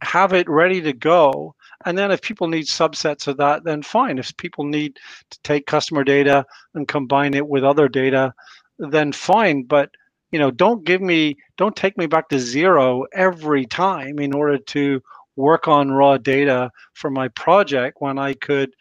[0.00, 4.18] have it ready to go and then if people need subsets of that then fine
[4.18, 4.98] if people need
[5.30, 6.44] to take customer data
[6.74, 8.32] and combine it with other data
[8.78, 9.90] then fine but
[10.30, 14.58] you know don't give me don't take me back to zero every time in order
[14.58, 15.00] to
[15.36, 18.74] work on raw data for my project when I could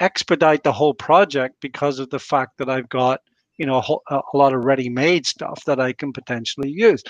[0.00, 3.20] expedite the whole project because of the fact that I've got
[3.58, 7.02] you know a, a lot of ready-made stuff that I can potentially use.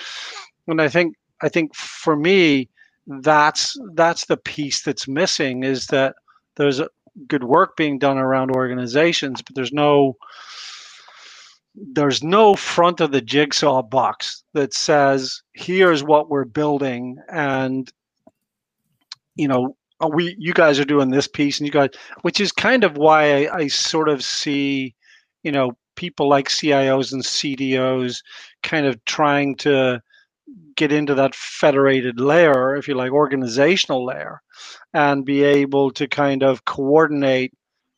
[0.67, 2.69] And I think I think for me
[3.07, 6.15] that's that's the piece that's missing is that
[6.55, 6.81] there's
[7.27, 10.17] good work being done around organizations, but there's no
[11.75, 17.91] there's no front of the jigsaw box that says here's what we're building and
[19.35, 19.75] you know
[20.13, 21.89] we you guys are doing this piece and you guys
[22.21, 24.95] which is kind of why I, I sort of see
[25.43, 28.23] you know people like cios and cdos
[28.63, 30.01] kind of trying to
[30.75, 34.41] get into that federated layer if you like organizational layer
[34.93, 37.51] and be able to kind of coordinate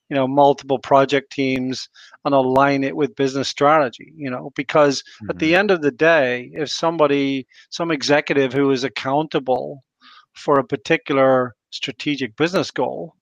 [0.10, 1.90] you know multiple project teams
[2.24, 5.32] and align it with business strategy you know because mm-hmm.
[5.32, 5.60] at the mm-hmm.
[5.60, 9.84] end of the day if somebody some executive who is accountable
[10.34, 13.16] for a particular strategic business goal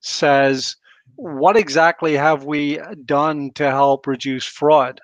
[0.00, 0.76] says,
[1.16, 5.00] what exactly have we done to help reduce fraud?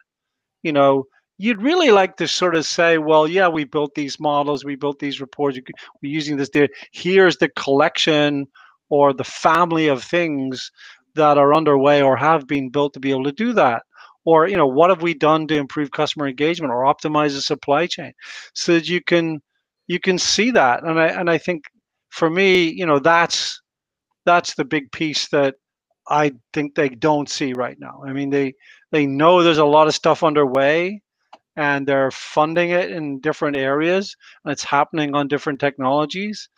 [0.63, 1.05] You know,
[1.39, 4.99] you'd really like to sort of say, well, yeah, we built these models, we built
[4.99, 5.59] these reports,
[6.03, 6.73] we're using this data.
[6.93, 8.47] Here's the collection
[8.89, 10.71] or the family of things
[11.15, 13.83] that are underway or have been built to be able to do that.
[14.25, 17.87] Or, you know, what have we done to improve customer engagement or optimize the supply
[17.87, 18.13] chain
[18.55, 19.41] so that you can
[19.87, 21.65] you can see that and i and i think
[22.11, 23.61] for me you know that's
[24.25, 25.55] that's the big piece that
[26.09, 28.53] i think they don't see right now i mean they
[28.93, 31.01] they know there's a lot of stuff underway
[31.57, 36.49] and they're funding it in different areas and it's happening on different technologies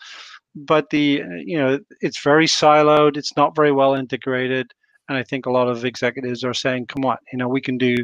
[0.55, 4.71] but the you know it's very siloed it's not very well integrated
[5.09, 7.79] and i think a lot of executives are saying come on you know we can
[7.79, 7.95] do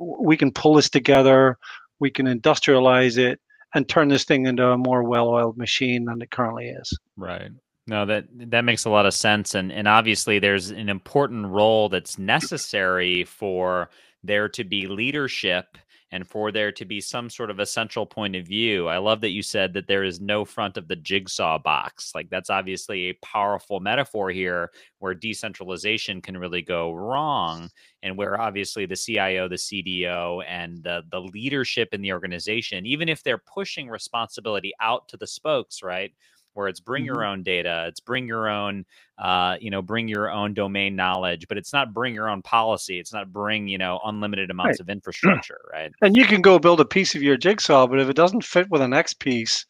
[0.00, 1.58] we can pull this together
[1.98, 3.40] we can industrialize it
[3.74, 6.98] and turn this thing into a more well-oiled machine than it currently is.
[7.16, 7.50] Right.
[7.86, 11.88] No, that that makes a lot of sense, and and obviously there's an important role
[11.88, 13.90] that's necessary for
[14.24, 15.78] there to be leadership
[16.12, 18.86] and for there to be some sort of essential point of view.
[18.88, 22.12] I love that you said that there is no front of the jigsaw box.
[22.14, 27.70] Like that's obviously a powerful metaphor here where decentralization can really go wrong
[28.02, 33.08] and where obviously the CIO, the CDO and the the leadership in the organization even
[33.08, 36.12] if they're pushing responsibility out to the spokes, right?
[36.56, 37.32] Where it's bring your mm-hmm.
[37.32, 38.84] own data it's bring your own
[39.18, 42.98] uh, you know bring your own domain knowledge but it's not bring your own policy
[42.98, 44.80] it's not bring you know unlimited amounts right.
[44.80, 48.08] of infrastructure right and you can go build a piece of your jigsaw but if
[48.08, 49.66] it doesn't fit with the next piece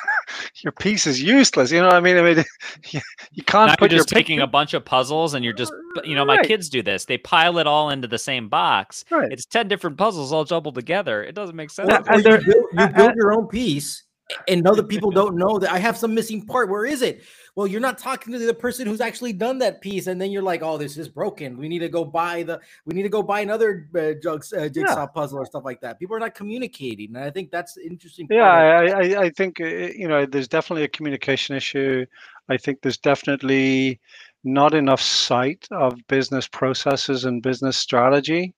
[0.62, 1.70] your piece is useless.
[1.70, 2.16] You know what I mean?
[2.16, 2.44] I mean,
[2.90, 3.00] you,
[3.32, 5.72] you can't now put you're just your taking a bunch of puzzles and you're just,
[6.04, 7.04] you know, my kids do this.
[7.04, 9.04] They pile it all into the same box.
[9.10, 9.30] Right.
[9.30, 11.22] It's 10 different puzzles all jumbled together.
[11.22, 11.88] It doesn't make sense.
[11.88, 14.04] Well, you build, you build your own piece
[14.48, 16.68] and other people don't know that I have some missing part.
[16.68, 17.22] Where is it?
[17.54, 20.42] Well, you're not talking to the person who's actually done that piece, and then you're
[20.42, 21.56] like, "Oh, this is broken.
[21.58, 22.60] We need to go buy the.
[22.86, 25.06] We need to go buy another uh, jugs, uh, jigsaw yeah.
[25.06, 28.26] puzzle or stuff like that." People are not communicating, and I think that's interesting.
[28.30, 32.06] Yeah, I, I, I think uh, you know, there's definitely a communication issue.
[32.48, 34.00] I think there's definitely
[34.44, 38.54] not enough sight of business processes and business strategy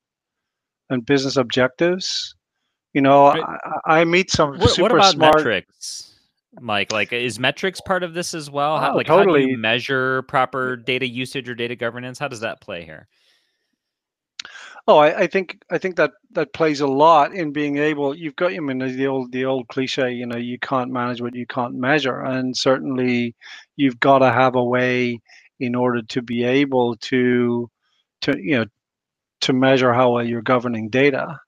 [0.91, 2.35] and business objectives
[2.95, 3.27] you know.
[3.27, 6.15] I, I, meet some what, super what about smart metrics?
[6.61, 8.79] Mike, like is metrics part of this as well?
[8.79, 9.43] How, oh, like totally.
[9.43, 12.19] how do you measure proper data usage or data governance?
[12.19, 13.09] How does that play here?
[14.87, 18.15] Oh, I, I, think I think that that plays a lot in being able.
[18.15, 21.35] You've got I mean the old the old cliche, you know, you can't manage what
[21.35, 23.35] you can't measure, and certainly
[23.77, 25.21] you've got to have a way
[25.59, 27.71] in order to be able to
[28.23, 28.67] to you know
[29.41, 31.41] to measure how well you're governing data.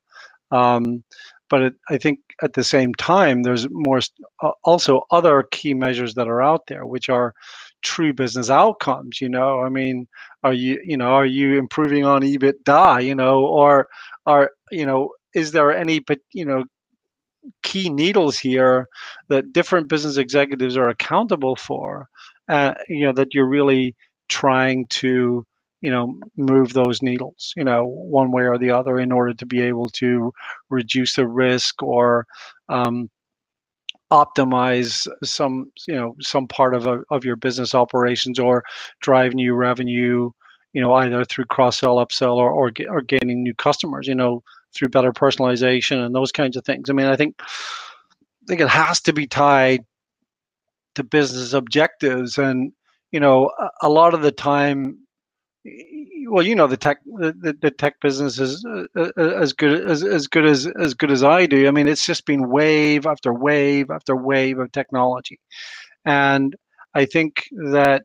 [0.51, 1.05] Um,
[1.49, 4.01] but it, I think at the same time, there's more
[4.43, 7.35] uh, also other key measures that are out there, which are
[7.83, 9.21] true business outcomes.
[9.21, 10.09] You know, I mean,
[10.43, 13.05] are you you know are you improving on EBITDA?
[13.05, 13.89] You know, or
[14.27, 16.65] are you know is there any but you know
[17.63, 18.89] key needles here
[19.29, 22.09] that different business executives are accountable for?
[22.49, 23.95] Uh, you know that you're really
[24.29, 25.47] trying to
[25.87, 29.47] you know move those needles you know one way or the other in order to
[29.47, 30.33] be able to
[30.69, 32.27] reduce the risk or
[32.69, 33.09] um,
[34.13, 38.65] optimize some you know some part of a, of your business operations or
[39.01, 40.29] drive new revenue
[40.73, 44.43] you know either through cross sell upsell or, or or gaining new customers you know
[44.75, 46.91] through better personalization and those kinds of things.
[46.91, 49.85] I mean i think i think it has to be tied
[50.97, 52.39] to business objectives.
[52.39, 52.73] And
[53.13, 55.06] you know a, a lot of the time
[56.29, 59.89] well, you know the tech the, the tech business is uh, uh, uh, as good
[59.89, 61.67] as as good as as good as I do.
[61.67, 65.39] I mean, it's just been wave after wave after wave of technology,
[66.05, 66.55] and
[66.95, 68.03] I think that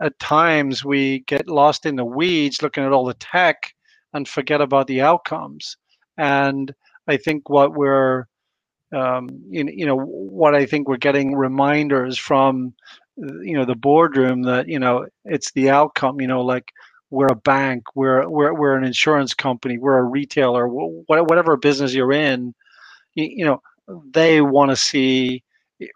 [0.00, 3.74] at times we get lost in the weeds looking at all the tech
[4.14, 5.76] and forget about the outcomes.
[6.16, 6.74] And
[7.06, 8.26] I think what we're
[8.92, 12.74] um, you, you know what I think we're getting reminders from
[13.16, 16.72] you know the boardroom that you know it's the outcome you know like
[17.10, 22.12] we're a bank, we're we're we're an insurance company, we're a retailer, whatever business you're
[22.12, 22.54] in,
[23.14, 23.60] you, know,
[24.12, 25.42] they want to see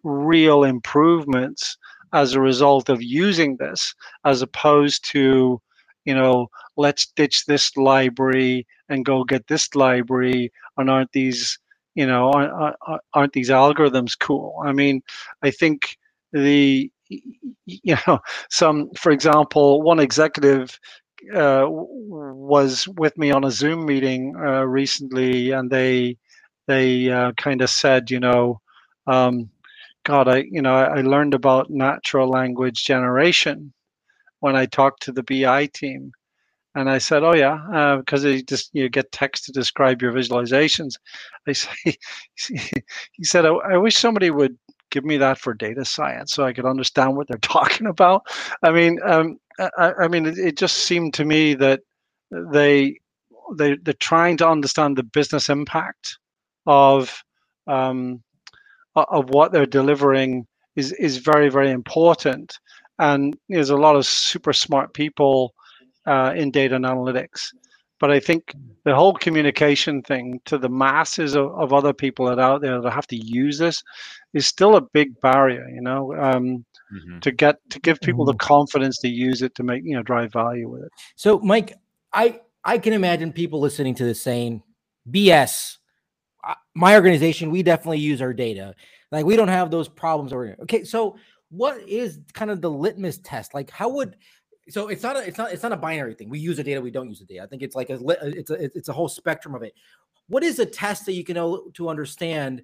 [0.02, 1.76] real improvements
[2.12, 5.60] as a result of using this, as opposed to,
[6.04, 11.58] you know, let's ditch this library and go get this library, and aren't these,
[11.94, 12.76] you know, aren't,
[13.14, 14.60] aren't these algorithms cool?
[14.64, 15.02] I mean,
[15.42, 15.96] I think
[16.32, 16.90] the
[17.66, 18.18] you know
[18.50, 20.78] some for example one executive
[21.34, 26.18] uh, was with me on a Zoom meeting uh, recently, and they
[26.68, 28.60] they uh, kind of said, you know,
[29.06, 29.50] um,
[30.04, 33.72] God, I you know I learned about natural language generation
[34.40, 36.12] when I talked to the BI team,
[36.76, 40.12] and I said, oh yeah, because uh, you just you get text to describe your
[40.14, 40.94] visualizations.
[41.48, 41.96] I say,
[43.12, 44.58] he said, I, I wish somebody would
[44.90, 48.22] give me that for data science so I could understand what they're talking about.
[48.64, 51.80] I mean, um, I, I, mean, it, it, just seemed to me that
[52.30, 52.98] they
[53.56, 56.18] they they're trying to understand the business impact
[56.66, 57.22] of
[57.66, 58.22] um,
[58.96, 62.58] of what they're delivering is is very very important.
[62.98, 65.54] And there's a lot of super smart people
[66.06, 67.52] uh, in data and analytics.
[68.00, 72.38] But I think the whole communication thing to the masses of, of other people that
[72.38, 73.82] are out there that have to use this
[74.34, 77.18] is still a big barrier, you know, um, mm-hmm.
[77.20, 78.46] to get to give people the mm-hmm.
[78.46, 80.92] confidence to use it to make you know drive value with it.
[81.16, 81.76] So, Mike,
[82.12, 84.62] I I can imagine people listening to this saying,
[85.10, 85.78] "BS."
[86.74, 88.74] My organization, we definitely use our data.
[89.10, 90.32] Like we don't have those problems.
[90.32, 91.16] Or okay, so
[91.50, 93.54] what is kind of the litmus test?
[93.54, 94.16] Like, how would
[94.68, 96.28] so it's not a it's not it's not a binary thing.
[96.28, 97.42] We use the data, we don't use the data.
[97.42, 99.74] I think it's like a it's a it's a whole spectrum of it.
[100.28, 102.62] What is a test that you can know to understand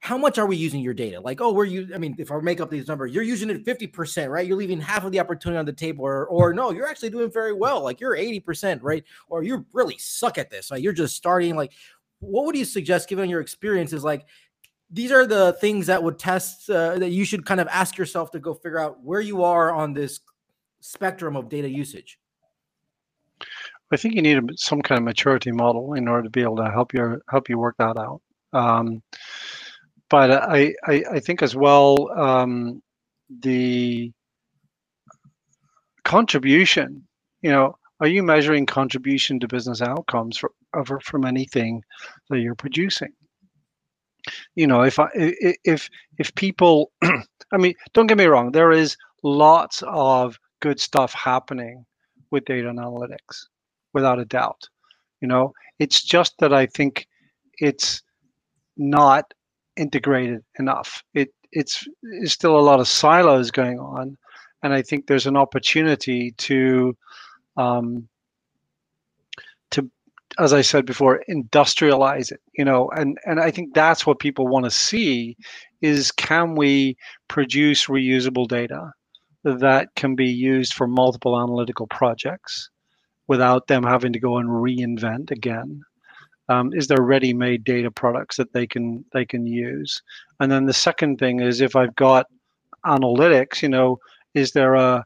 [0.00, 1.20] how much are we using your data?
[1.20, 1.88] Like, oh, we're you.
[1.94, 4.46] I mean, if I make up these numbers, you're using it 50%, right?
[4.46, 7.30] You're leaving half of the opportunity on the table, or or no, you're actually doing
[7.30, 7.82] very well.
[7.82, 9.04] Like you're 80%, right?
[9.28, 10.70] Or you really suck at this.
[10.70, 11.56] Like you're just starting.
[11.56, 11.72] Like,
[12.20, 14.04] what would you suggest given your experiences?
[14.04, 14.26] Like,
[14.90, 18.30] these are the things that would test uh, that you should kind of ask yourself
[18.32, 20.20] to go figure out where you are on this
[20.80, 22.18] spectrum of data usage.
[23.90, 26.70] I think you need some kind of maturity model in order to be able to
[26.70, 28.20] help you help you work that out.
[28.52, 29.02] Um,
[30.10, 32.82] but I, I, I think as well um,
[33.40, 34.12] the
[36.04, 37.06] contribution.
[37.42, 40.50] You know, are you measuring contribution to business outcomes for,
[41.02, 41.82] from anything
[42.30, 43.12] that you're producing?
[44.54, 48.96] You know, if I if if people, I mean, don't get me wrong, there is
[49.22, 51.84] lots of good stuff happening
[52.30, 53.46] with data analytics,
[53.94, 54.68] without a doubt.
[55.20, 57.06] You know, it's just that I think
[57.58, 58.02] it's
[58.76, 59.32] not
[59.78, 61.02] integrated enough.
[61.14, 64.18] It it's, it's still a lot of silos going on,
[64.62, 66.96] and I think there's an opportunity to
[67.56, 68.08] um,
[69.70, 69.90] to
[70.38, 72.40] as I said before, industrialize it.
[72.52, 75.36] You know, and and I think that's what people want to see
[75.80, 76.96] is can we
[77.28, 78.92] produce reusable data
[79.44, 82.70] that can be used for multiple analytical projects
[83.28, 85.82] without them having to go and reinvent again
[86.48, 90.02] um, is there ready-made data products that they can they can use
[90.40, 92.26] and then the second thing is if i've got
[92.86, 93.98] analytics you know
[94.34, 95.04] is there a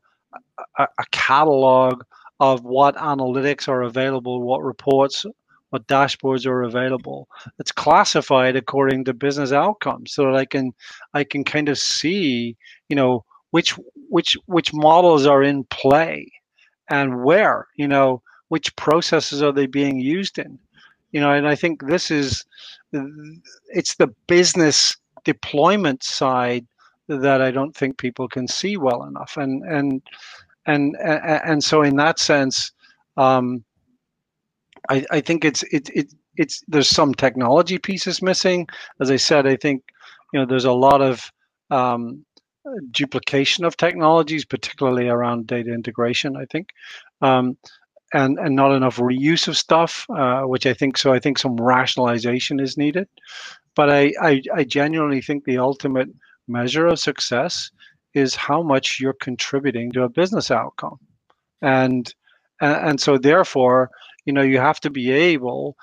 [0.79, 2.03] a, a catalog
[2.41, 5.25] of what analytics are available, what reports,
[5.71, 7.29] what dashboards are available.
[7.59, 10.73] It's classified according to business outcomes, so that I can
[11.15, 12.57] I can kind of see,
[12.89, 13.79] you know, which
[14.09, 16.31] which which models are in play,
[16.91, 20.59] and where, you know, which processes are they being used in,
[21.13, 22.45] you know, and I think this is
[23.69, 26.67] it's the business deployment side
[27.09, 30.03] that I don't think people can see well enough, and and
[30.67, 32.73] and and so in that sense,
[33.17, 33.63] um,
[34.89, 38.67] I I think it's it it it's there's some technology pieces missing.
[39.01, 39.85] As I said, I think
[40.33, 41.31] you know there's a lot of
[41.71, 42.25] um,
[42.91, 46.37] duplication of technologies, particularly around data integration.
[46.37, 46.71] I think.
[47.21, 47.57] Um,
[48.13, 51.13] and, and not enough reuse of stuff, uh, which I think so.
[51.13, 53.09] I think some rationalization is needed,
[53.75, 56.09] but I, I, I genuinely think the ultimate
[56.49, 57.71] measure of success
[58.15, 60.99] is how much you're contributing to a business outcome
[61.63, 62.15] and
[62.61, 63.91] and so therefore
[64.25, 65.77] you know you have to be able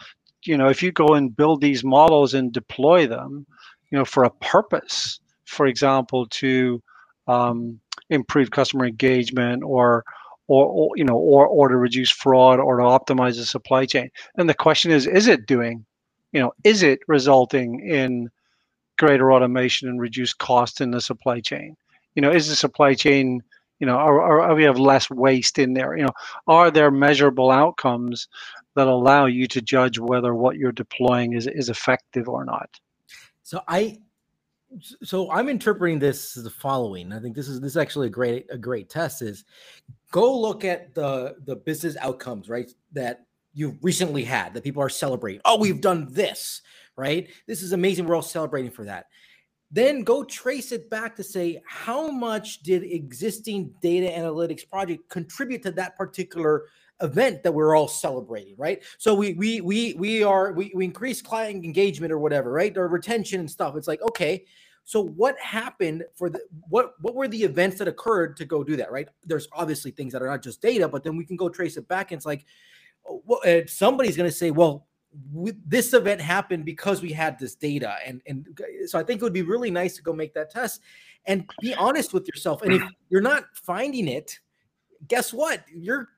[0.44, 3.46] you know if you go and build these models and deploy them
[3.90, 6.82] you know for a purpose for example to
[7.28, 10.04] um, improve customer engagement or
[10.50, 14.10] or, or, you know or or to reduce fraud or to optimize the supply chain
[14.36, 15.86] and the question is is it doing
[16.32, 18.30] you know is it resulting in
[19.00, 21.76] greater automation and reduced cost in the supply chain?
[22.14, 23.42] You know, is the supply chain,
[23.80, 25.98] you know, are, we have less waste in there?
[25.98, 26.14] You know,
[26.48, 28.28] are there measurable outcomes
[28.76, 32.70] that allow you to judge whether what you're deploying is is effective or not?
[33.42, 34.00] So I
[35.02, 37.12] so I'm interpreting this as the following.
[37.12, 39.46] I think this is this is actually a great a great test is
[40.12, 42.72] go look at the the business outcomes, right?
[42.94, 45.42] That you've recently had that people are celebrating.
[45.44, 46.62] Oh, we've done this
[47.00, 47.30] right?
[47.48, 48.06] This is amazing.
[48.06, 49.06] We're all celebrating for that.
[49.72, 55.64] Then go trace it back to say how much did existing data analytics project contribute
[55.64, 56.66] to that particular
[57.02, 58.84] event that we're all celebrating, right?
[58.98, 62.76] So we we we we are we, we increase client engagement or whatever, right?
[62.78, 63.76] Or retention and stuff.
[63.78, 64.46] It's like, okay,
[64.90, 68.76] so what happened for the what what were the events that occurred to go do
[68.78, 69.08] that, right?
[69.24, 71.88] There's obviously things that are not just data, but then we can go trace it
[71.88, 72.44] back and it's like
[73.08, 74.88] oh, well, somebody's going to say, well,
[75.64, 78.48] this event happened because we had this data and and
[78.88, 80.82] so i think it would be really nice to go make that test.
[81.28, 84.40] And be honest with yourself and if you're not finding it
[85.08, 85.64] guess what?
[85.72, 86.10] You're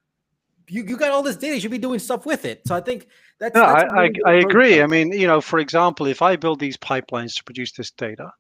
[0.70, 2.62] you, you got all this data you should be doing stuff with it.
[2.66, 4.82] So i think that's, no, that's I, I, I agree.
[4.82, 8.32] I mean you know for example if i build these pipelines to produce this data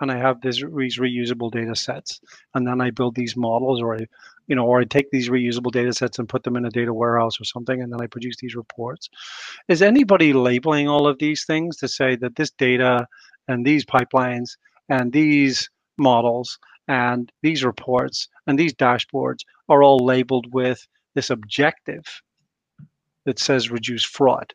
[0.00, 2.20] and I have these reusable data sets,
[2.54, 4.06] and then I build these models, or I,
[4.46, 6.92] you know, or I take these reusable data sets and put them in a data
[6.92, 9.08] warehouse or something, and then I produce these reports.
[9.68, 13.06] Is anybody labeling all of these things to say that this data
[13.48, 14.56] and these pipelines
[14.88, 22.04] and these models and these reports and these dashboards are all labeled with this objective
[23.26, 24.54] that says reduce fraud?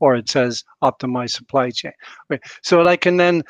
[0.00, 1.92] or it says optimize supply chain.
[2.62, 3.42] So I can then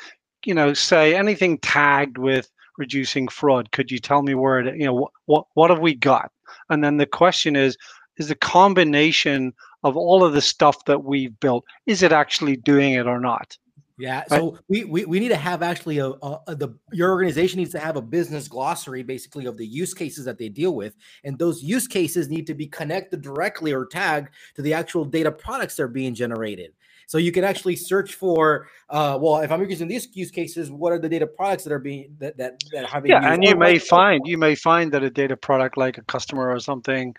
[0.47, 3.71] you know, say anything tagged with reducing fraud.
[3.71, 6.31] Could you tell me where it, you know, what, what, what have we got?
[6.69, 7.77] And then the question is,
[8.17, 12.93] is the combination of all of the stuff that we've built, is it actually doing
[12.93, 13.57] it or not?
[13.99, 14.61] Yeah, so right?
[14.67, 17.79] we, we we need to have actually a, a, a, the your organization needs to
[17.79, 21.63] have a business glossary basically of the use cases that they deal with, and those
[21.63, 25.83] use cases need to be connected directly or tagged to the actual data products that
[25.83, 26.73] are being generated.
[27.07, 30.91] So you can actually search for, uh, well, if I'm using these use cases, what
[30.91, 33.11] are the data products that are being that that, that are having?
[33.11, 36.51] Yeah, and you may find you may find that a data product like a customer
[36.51, 37.15] or something,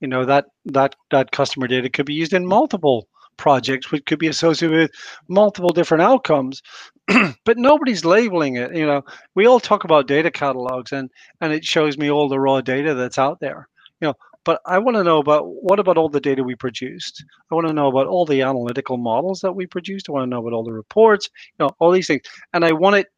[0.00, 4.18] you know, that that that customer data could be used in multiple projects, which could
[4.18, 4.90] be associated with
[5.28, 6.60] multiple different outcomes.
[7.46, 8.76] but nobody's labeling it.
[8.76, 9.02] You know,
[9.34, 11.10] we all talk about data catalogs, and
[11.40, 13.68] and it shows me all the raw data that's out there.
[14.02, 14.14] You know,
[14.44, 17.24] but I want to know about what about all the data we produced?
[17.50, 20.08] I want to know about all the analytical models that we produced.
[20.08, 21.28] I want to know about all the reports,
[21.58, 22.22] you know, all these things.
[22.54, 23.08] And I want it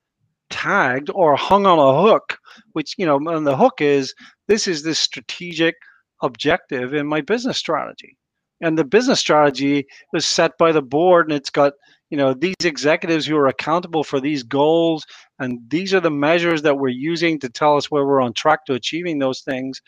[0.51, 2.39] tagged or hung on a hook,
[2.73, 4.15] which, you know, and the hook is
[4.49, 5.77] this is this strategic
[6.23, 8.17] objective in my business strategy.
[8.61, 11.73] And the business strategy was set by the board and it's got
[12.13, 15.07] you know these executives who are accountable for these goals
[15.39, 18.67] and these are the measures that we're using to tell us where we're on track
[18.67, 19.81] to achieving those things.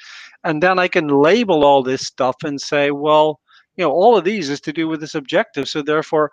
[0.43, 3.41] And then i can label all this stuff and say well
[3.77, 6.33] you know all of these is to do with this objective so therefore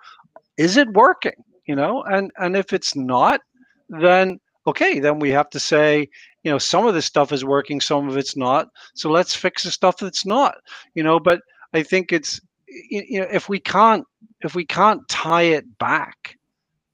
[0.58, 1.40] is it working?
[1.68, 3.42] You know and and if it's not
[3.90, 6.08] then okay then we have to say
[6.44, 9.64] you know some of this stuff is working some of it's not so let's fix
[9.64, 10.56] the stuff that's not.
[10.96, 11.42] You know but
[11.74, 12.40] i think it's
[12.90, 14.06] you know if we can't
[14.44, 16.38] if we can't tie it back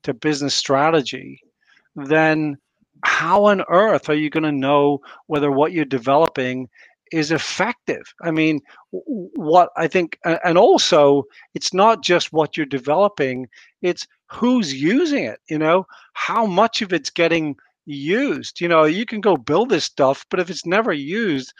[0.03, 1.39] to business strategy
[1.95, 2.57] then
[3.03, 6.67] how on earth are you going to know whether what you're developing
[7.11, 8.13] is effective.
[8.21, 8.59] I mean,
[8.91, 11.23] what I think, and also
[11.53, 13.47] it's not just what you're developing,
[13.81, 18.59] it's who's using it, you know, how much of it's getting used.
[18.59, 21.53] You know, you can go build this stuff, but if it's never used,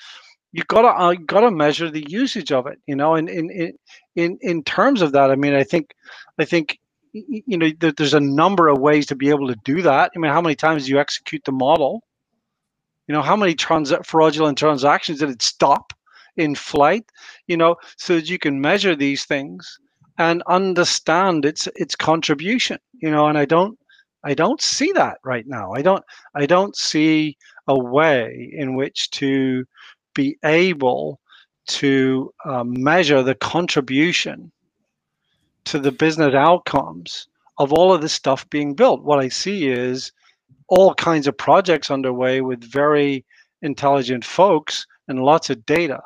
[0.52, 2.80] you gotta uh, gotta measure the usage of it.
[2.88, 3.74] You know, and in
[4.16, 5.94] in in terms of that, I mean, I think
[6.40, 6.80] I think
[7.14, 10.12] you know there's a number of ways to be able to do that.
[10.16, 12.04] I mean, how many times do you execute the model?
[13.08, 15.94] You know, how many trans- fraudulent transactions did it stop
[16.36, 17.06] in flight?
[17.48, 19.80] You know, so that you can measure these things
[20.18, 22.80] and understand its its contribution.
[22.94, 23.78] You know, and I don't
[24.24, 25.74] I don't see that right now.
[25.74, 26.04] I don't
[26.36, 27.38] I don't see
[27.68, 29.66] a way in which to
[30.18, 31.20] be able
[31.68, 34.52] to uh, measure the contribution
[35.66, 37.28] to the business outcomes
[37.60, 39.04] of all of this stuff being built.
[39.04, 40.12] What I see is
[40.70, 43.26] all kinds of projects underway with very
[43.62, 46.02] intelligent folks and lots of data.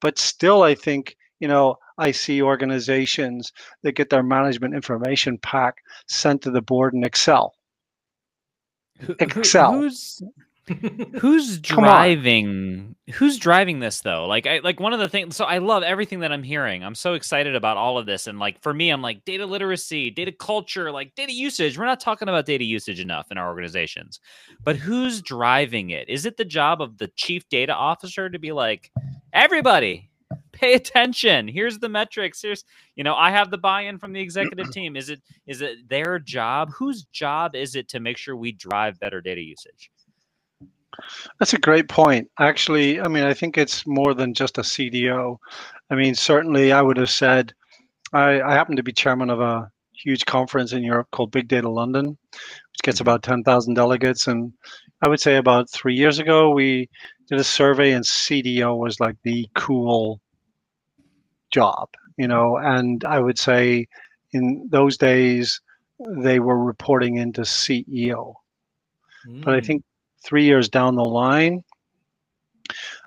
[0.00, 5.76] But still, I think, you know, I see organizations that get their management information pack
[6.08, 7.54] sent to the board in Excel.
[9.20, 9.72] Excel.
[9.72, 10.20] Who's
[11.20, 14.26] who's driving who's driving this though?
[14.26, 16.82] Like i like one of the things so i love everything that i'm hearing.
[16.82, 20.10] I'm so excited about all of this and like for me i'm like data literacy
[20.10, 21.78] data culture like data usage.
[21.78, 24.20] We're not talking about data usage enough in our organizations.
[24.64, 26.08] But who's driving it?
[26.08, 28.90] Is it the job of the chief data officer to be like
[29.32, 30.10] everybody
[30.52, 31.46] pay attention.
[31.46, 32.42] Here's the metrics.
[32.42, 32.64] Here's
[32.96, 34.96] you know i have the buy-in from the executive team.
[34.96, 36.72] Is it is it their job?
[36.72, 39.90] Whose job is it to make sure we drive better data usage
[41.38, 42.30] that's a great point.
[42.38, 45.38] Actually, I mean, I think it's more than just a CDO.
[45.90, 47.52] I mean, certainly I would have said,
[48.12, 51.68] I, I happen to be chairman of a huge conference in Europe called Big Data
[51.68, 54.26] London, which gets about 10,000 delegates.
[54.26, 54.52] And
[55.02, 56.88] I would say about three years ago, we
[57.28, 60.20] did a survey and CDO was like the cool
[61.50, 63.86] job, you know, and I would say
[64.32, 65.60] in those days,
[66.18, 68.34] they were reporting into CEO.
[69.26, 69.44] Mm.
[69.44, 69.66] But I hmm.
[69.66, 69.84] think
[70.26, 71.62] three years down the line,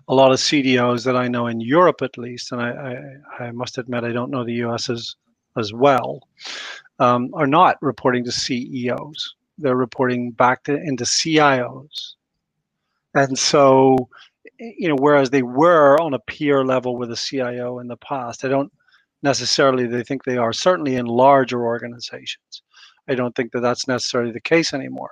[0.08, 2.70] a lot of CDOs that I know in Europe, at least, and I,
[3.40, 5.16] I, I must admit I don't know the US as,
[5.58, 6.22] as well,
[7.00, 9.36] um, are not reporting to CEOs.
[9.58, 12.14] They're reporting back to, into CIOs.
[13.14, 14.10] And so,
[14.60, 18.46] you know, whereas they were on a peer level with a CIO in the past,
[18.46, 18.72] I don't
[19.22, 22.64] necessarily they think they are, certainly in larger organizations.
[23.10, 25.12] I don't think that that's necessarily the case anymore.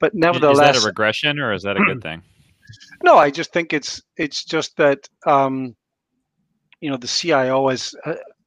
[0.00, 2.22] But nevertheless, is that a regression or is that a good thing?
[3.02, 5.76] No, I just think it's it's just that um,
[6.80, 7.94] you know the CIO has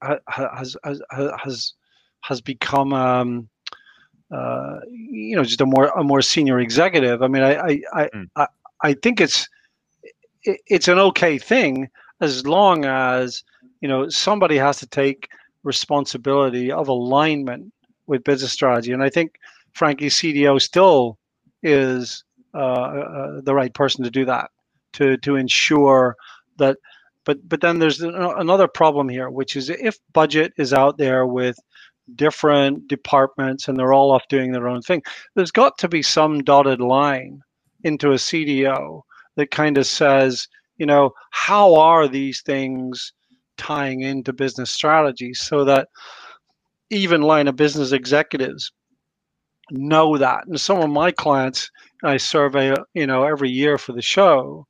[0.01, 1.01] has has
[1.43, 1.73] has
[2.21, 3.47] has become um,
[4.31, 7.21] uh, you know just a more a more senior executive.
[7.21, 8.29] I mean, I I I, mm.
[8.35, 8.47] I,
[8.83, 9.47] I think it's
[10.43, 11.89] it's an okay thing
[12.21, 13.43] as long as
[13.81, 15.29] you know somebody has to take
[15.63, 17.71] responsibility of alignment
[18.07, 19.35] with business strategy, and I think
[19.73, 21.17] frankly CDO still
[21.64, 24.49] is uh, uh, the right person to do that
[24.93, 26.16] to to ensure
[26.58, 26.78] that
[27.26, 31.58] but but then there's another problem here which is if budget is out there with
[32.16, 35.01] different departments and they're all off doing their own thing
[35.36, 37.41] there's got to be some dotted line
[37.84, 39.01] into a cdo
[39.36, 40.47] that kind of says
[40.78, 43.14] you know how are these things
[43.58, 45.89] tying into business strategies so that
[46.89, 48.72] even line of business executives
[49.72, 50.47] know that.
[50.47, 51.70] And some of my clients
[52.03, 54.68] I survey, you know, every year for the show.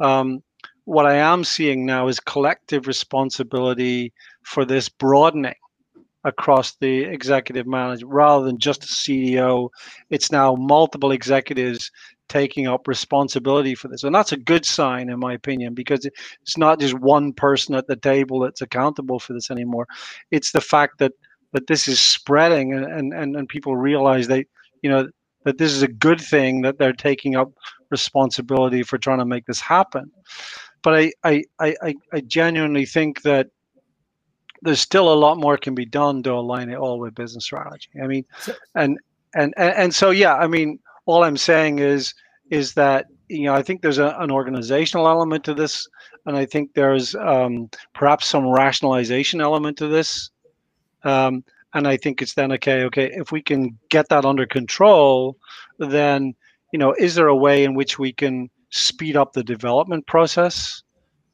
[0.00, 0.42] Um,
[0.84, 5.54] what I am seeing now is collective responsibility for this broadening
[6.24, 9.68] across the executive management rather than just a CEO.
[10.10, 11.90] It's now multiple executives
[12.28, 14.04] taking up responsibility for this.
[14.04, 17.86] And that's a good sign, in my opinion, because it's not just one person at
[17.86, 19.86] the table that's accountable for this anymore.
[20.30, 21.12] It's the fact that
[21.52, 24.46] that this is spreading and, and, and people realize they,
[24.82, 25.08] you know,
[25.44, 27.50] that this is a good thing that they're taking up
[27.90, 30.10] responsibility for trying to make this happen.
[30.82, 33.48] But I, I, I, I genuinely think that
[34.62, 37.90] there's still a lot more can be done to align it all with business strategy.
[38.02, 38.24] I mean,
[38.74, 38.98] and,
[39.34, 42.12] and, and, and so, yeah, I mean, all I'm saying is,
[42.50, 45.86] is that, you know, I think there's a, an organizational element to this.
[46.26, 50.30] And I think there's um, perhaps some rationalization element to this
[51.04, 51.44] um,
[51.74, 55.36] and I think it's then okay, okay, if we can get that under control,
[55.78, 56.34] then
[56.72, 60.82] you know, is there a way in which we can speed up the development process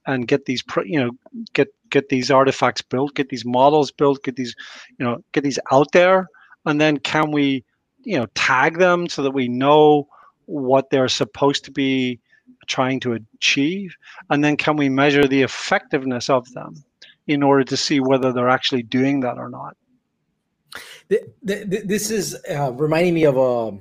[0.07, 1.11] and get these, you know,
[1.55, 4.55] get get these artifacts built, get these models built, get these,
[4.99, 6.29] you know, get these out there,
[6.67, 7.65] and then can we,
[8.05, 10.07] you know, tag them so that we know
[10.47, 12.21] what they're supposed to be
[12.67, 13.95] trying to achieve?
[14.31, 16.85] And then can we measure the effectiveness of them
[17.27, 19.77] in order to see whether they're actually doing that or not?
[21.43, 23.79] This is uh, reminding me of a.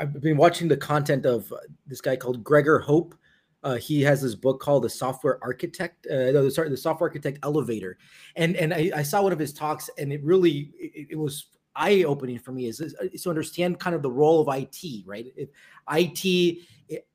[0.00, 1.52] I've been watching the content of
[1.86, 3.14] this guy called Gregor Hohpe.
[3.62, 7.38] Uh, he has this book called the Software Architect, uh, no, sorry, the Software Architect
[7.42, 7.96] Elevator,
[8.36, 11.46] and and I, I saw one of his talks, and it really it, it was
[11.76, 15.26] eye opening for me is, is, to understand kind of the role of IT, right?
[15.36, 15.48] If
[15.90, 16.58] IT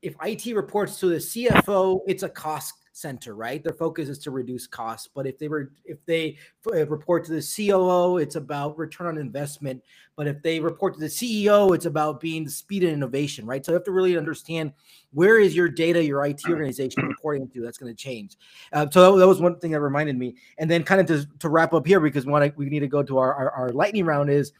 [0.02, 3.62] if IT reports to the CFO, it's a cost center, right?
[3.62, 5.08] Their focus is to reduce costs.
[5.12, 6.36] But if they were, if they
[6.66, 9.82] uh, report to the COO, it's about return on investment.
[10.16, 13.64] But if they report to the CEO, it's about being the speed and innovation, right?
[13.64, 14.72] So you have to really understand
[15.12, 17.62] where is your data, your IT organization reporting to.
[17.62, 18.36] That's going to change.
[18.72, 20.36] Uh, so that, was one thing that reminded me.
[20.58, 23.02] And then kind of to, to wrap up here, because what we need to go
[23.02, 24.52] to our, our, our lightning round is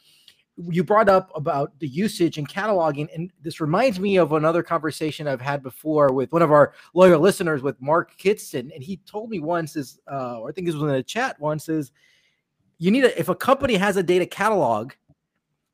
[0.56, 5.26] you brought up about the usage and cataloging, and this reminds me of another conversation
[5.26, 9.30] I've had before with one of our loyal listeners, with Mark Kitson, and he told
[9.30, 11.92] me once is, uh, or I think this was in a chat once, is
[12.78, 14.92] you need a if a company has a data catalog,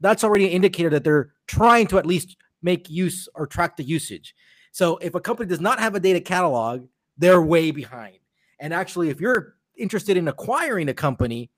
[0.00, 3.84] that's already an indicator that they're trying to at least make use or track the
[3.84, 4.34] usage.
[4.72, 8.18] So if a company does not have a data catalog, they're way behind.
[8.60, 11.50] And actually, if you're interested in acquiring a company,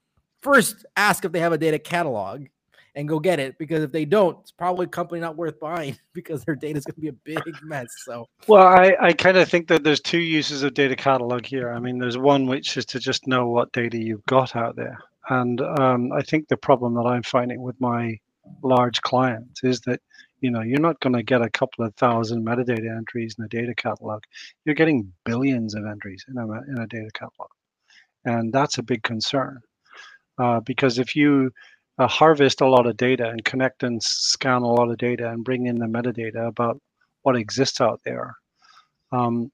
[0.43, 2.47] first ask if they have a data catalog
[2.95, 5.97] and go get it because if they don't, it's probably a company not worth buying
[6.13, 7.89] because their data is going to be a big mess.
[8.05, 11.73] So, well, I, I kind of think that there's two uses of data catalog here.
[11.73, 14.99] I mean, there's one which is to just know what data you've got out there.
[15.31, 18.19] And um, I think the problem that I'm finding with my
[18.63, 20.01] large clients is that
[20.41, 23.49] you know you're not going to get a couple of thousand metadata entries in a
[23.49, 24.23] data catalog
[24.65, 27.51] you're getting billions of entries in a, in a data catalog
[28.25, 29.61] and that's a big concern
[30.39, 31.51] uh, because if you
[31.99, 35.45] uh, harvest a lot of data and connect and scan a lot of data and
[35.45, 36.81] bring in the metadata about
[37.23, 38.37] what exists out there.
[39.11, 39.51] Um,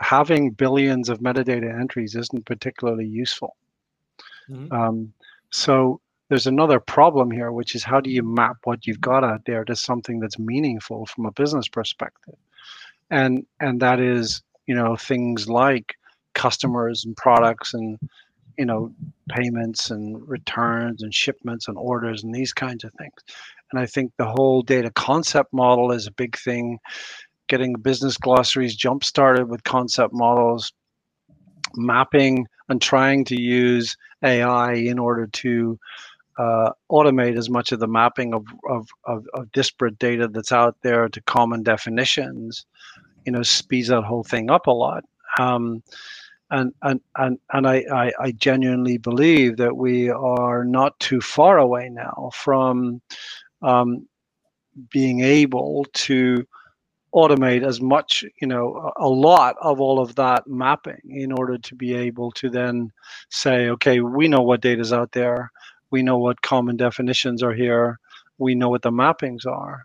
[0.00, 3.56] having billions of metadata entries isn't particularly useful.
[4.48, 4.72] Mm-hmm.
[4.72, 5.12] Um,
[5.50, 9.44] so there's another problem here, which is how do you map what you've got out
[9.46, 12.36] there to something that's meaningful from a business perspective,
[13.10, 15.94] and and that is you know things like
[16.34, 17.98] customers and products and
[18.58, 18.92] you know
[19.30, 23.14] payments and returns and shipments and orders and these kinds of things.
[23.72, 26.78] And i think the whole data concept model is a big thing.
[27.48, 30.72] Getting business glossaries jump started with concept models
[31.74, 35.78] mapping and trying to use ai in order to
[36.38, 40.76] uh, automate as much of the mapping of, of, of, of disparate data that's out
[40.82, 42.64] there to common definitions
[43.28, 45.04] you know speeds that whole thing up a lot.
[45.38, 45.82] Um,
[46.50, 51.58] and and and and I, I, I genuinely believe that we are not too far
[51.58, 53.00] away now from
[53.62, 54.06] um,
[54.90, 56.46] being able to
[57.14, 61.74] automate as much you know a lot of all of that mapping in order to
[61.74, 62.92] be able to then
[63.30, 65.50] say okay we know what data is out there.
[65.90, 67.98] We know what common definitions are here.
[68.36, 69.84] We know what the mappings are.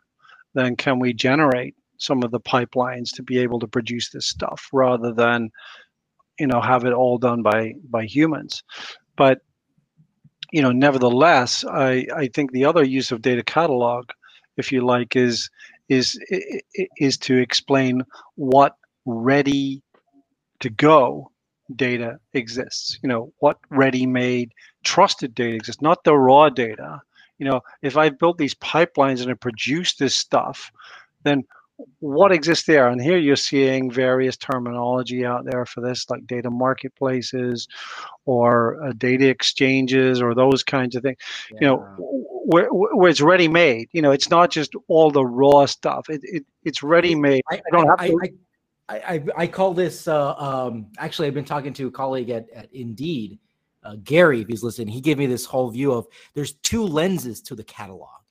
[0.53, 4.67] Then can we generate some of the pipelines to be able to produce this stuff
[4.73, 5.49] rather than
[6.39, 8.63] you know have it all done by by humans.
[9.15, 9.41] But
[10.51, 14.09] you know nevertheless i i think the other use of data catalog
[14.55, 15.49] if you like is
[15.89, 16.17] is
[16.97, 18.03] is to explain
[18.35, 19.81] what ready
[20.59, 21.29] to go
[21.75, 22.99] data exists.
[23.01, 24.53] You know what ready made
[24.83, 27.01] trusted data exists not the raw data.
[27.39, 30.71] You know if i built these pipelines and i produce this stuff
[31.23, 31.43] then
[31.99, 32.87] what exists there?
[32.87, 37.67] And here you're seeing various terminology out there for this like data marketplaces
[38.25, 41.17] or uh, data exchanges or those kinds of things
[41.51, 41.57] yeah.
[41.59, 41.77] you know
[42.45, 46.09] where, where it's ready made you know it's not just all the raw stuff.
[46.09, 48.29] It, it it's ready made I, I don't have I, to
[48.89, 52.49] I, I, I call this uh, um, actually i've been talking to a colleague at,
[52.51, 53.39] at indeed
[53.83, 54.87] uh, gary if he's listening.
[54.87, 58.22] He gave me this whole view of there's two lenses to the catalog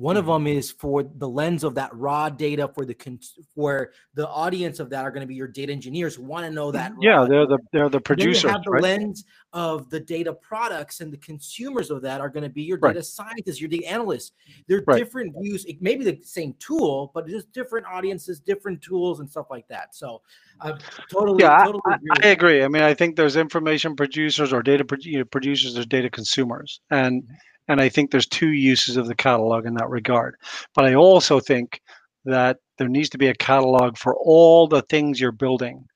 [0.00, 0.58] one of them mm-hmm.
[0.58, 2.96] is for the lens of that raw data for the
[3.54, 6.50] for the audience of that are going to be your data engineers who want to
[6.50, 6.92] know that.
[7.02, 8.44] Yeah, they're the they're the producers.
[8.44, 8.82] Then you have the right?
[8.82, 12.78] lens of the data products and the consumers of that are going to be your
[12.78, 13.04] data right.
[13.04, 14.32] scientists, your data analysts.
[14.68, 14.96] They're right.
[14.96, 15.66] different views.
[15.66, 19.68] It may be the same tool, but just different audiences, different tools, and stuff like
[19.68, 19.94] that.
[19.94, 20.22] So,
[20.62, 20.78] I
[21.12, 22.08] totally, yeah, totally I, agree.
[22.22, 22.64] I, agree.
[22.64, 27.34] I mean, I think there's information producers or data producers, there's data consumers, and mm-hmm
[27.70, 30.34] and I think there's two uses of the catalog in that regard.
[30.74, 31.80] But I also think
[32.24, 35.86] that there needs to be a catalog for all the things you're building,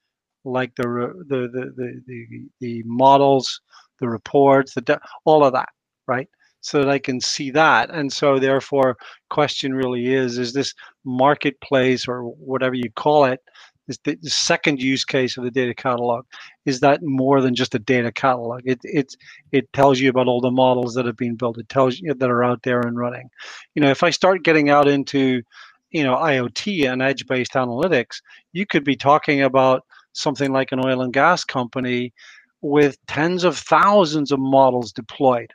[0.45, 0.85] like the
[1.29, 3.61] the the the the, the models,
[3.99, 5.71] the reports, the all of that,
[6.07, 6.29] right?
[6.61, 7.91] So that I can see that.
[7.91, 8.97] And so therefore,
[9.31, 13.41] question really is: Is this marketplace or whatever you call it
[13.89, 16.25] is the, the second use case of the data catalog
[16.65, 18.63] is that more than just a data catalog.
[18.65, 19.15] It it
[19.53, 21.59] it tells you about all the models that have been built.
[21.59, 23.29] It tells you that are out there and running.
[23.75, 25.43] You know, if I start getting out into
[25.91, 28.21] you know IoT and edge-based analytics,
[28.53, 29.83] you could be talking about
[30.13, 32.13] something like an oil and gas company
[32.61, 35.53] with tens of thousands of models deployed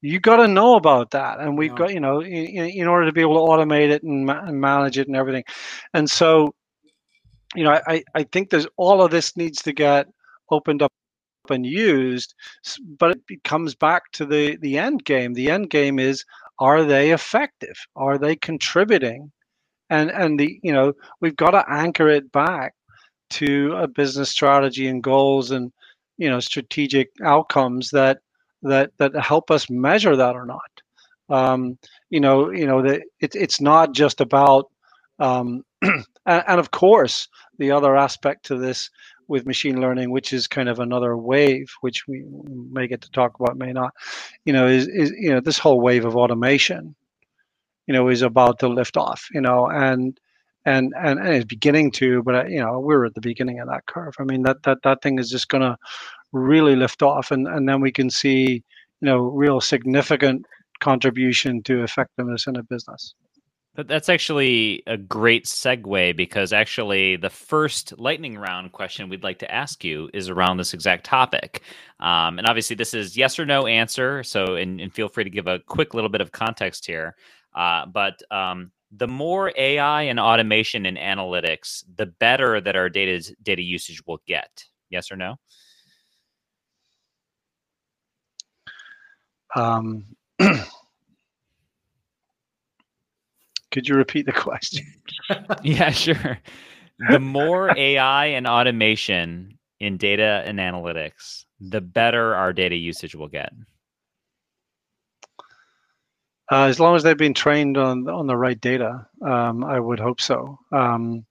[0.00, 1.76] you got to know about that and we've yeah.
[1.76, 4.60] got you know in, in, order to be able to automate it and, ma- and,
[4.60, 5.44] manage it and everything.
[5.94, 6.54] And so
[7.54, 10.06] you know I, I think there's all of this needs to get
[10.50, 10.92] opened up
[11.50, 12.34] and used
[12.98, 15.34] but it comes back to the the end game.
[15.34, 16.24] The end game is
[16.58, 17.76] are they effective?
[17.96, 19.32] Are they contributing?
[19.90, 22.74] And and the you know we've got to anchor it back
[23.30, 25.72] to a business strategy and goals and
[26.18, 28.18] you know strategic outcomes that
[28.62, 30.70] that that help us measure that or not.
[31.28, 31.78] Um,
[32.10, 34.70] you know, you know that it, it's not just about,
[35.18, 37.28] um, and, and, of course,
[37.58, 38.90] the other aspect to this
[39.28, 42.24] with machine learning, which is kind of another wave, which we
[42.70, 43.92] may get to talk about, may not,
[44.46, 46.94] you know, is is you know this whole wave of automation,
[47.86, 50.18] you know, is about to lift off, you know, and
[50.64, 53.68] and and, and it's beginning to, but uh, you know, we're at the beginning of
[53.68, 54.14] that curve.
[54.18, 55.76] I mean, that that that thing is just to
[56.32, 58.62] really lift off, and and then we can see
[59.00, 60.46] you know real significant
[60.80, 63.14] contribution to effectiveness in a business.
[63.74, 69.54] That's actually a great segue because actually the first lightning round question we'd like to
[69.54, 71.62] ask you is around this exact topic.
[72.00, 74.24] Um, and obviously, this is yes or no answer.
[74.24, 77.14] So, and, and, feel free to give a quick little bit of context here.
[77.54, 83.32] Uh, but um, the more AI and automation and analytics, the better that our data
[83.42, 84.64] data usage will get.
[84.90, 85.36] Yes or no?
[89.54, 90.04] Um,
[93.70, 94.84] could you repeat the question?
[95.62, 96.38] yeah, sure.
[97.10, 103.28] The more AI and automation in data and analytics, the better our data usage will
[103.28, 103.52] get.
[106.50, 110.00] Uh, as long as they've been trained on on the right data, um, I would
[110.00, 110.58] hope so.
[110.72, 111.26] Um,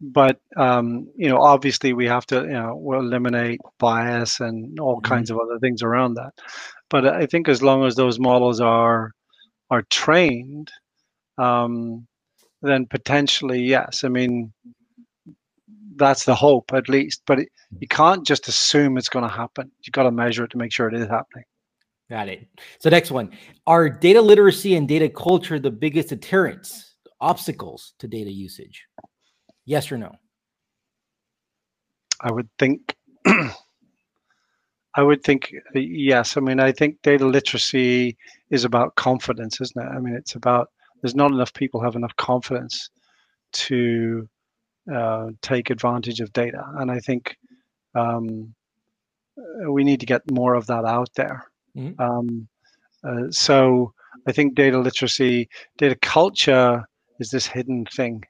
[0.00, 4.96] but um, you know, obviously, we have to you know we'll eliminate bias and all
[4.96, 5.12] mm-hmm.
[5.12, 6.32] kinds of other things around that.
[6.88, 9.12] But I think as long as those models are
[9.70, 10.70] are trained,
[11.38, 12.06] um,
[12.62, 14.02] then potentially yes.
[14.02, 14.52] I mean,
[15.96, 17.22] that's the hope at least.
[17.26, 17.48] But it,
[17.78, 19.70] you can't just assume it's going to happen.
[19.84, 21.44] You've got to measure it to make sure it is happening.
[22.08, 22.48] Got it.
[22.80, 23.30] So next one,
[23.68, 28.84] are data literacy and data culture the biggest deterrents, obstacles to data usage?
[29.70, 30.16] Yes or no?
[32.20, 36.36] I would think I would think uh, yes.
[36.36, 38.16] I mean, I think data literacy
[38.50, 39.88] is about confidence, isn't it?
[39.88, 42.90] I mean, it's about there's not enough people have enough confidence
[43.52, 44.28] to
[44.92, 47.36] uh, take advantage of data, and I think
[47.94, 48.52] um,
[49.38, 51.44] uh, we need to get more of that out there.
[51.76, 52.02] Mm-hmm.
[52.02, 52.48] Um,
[53.04, 53.94] uh, so
[54.26, 55.48] I think data literacy,
[55.78, 56.88] data culture
[57.20, 58.24] is this hidden thing.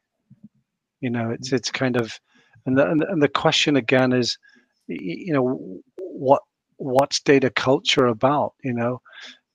[1.01, 1.55] You know, it's mm.
[1.55, 2.19] it's kind of,
[2.67, 4.39] and the and the question again is,
[4.89, 6.43] you know, what
[6.77, 9.01] what's data culture about you know?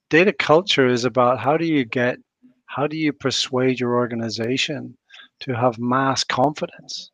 [0.09, 2.17] Data culture is about how do you get
[2.67, 4.97] how do you persuade your organization
[5.41, 7.11] to have mass confidence?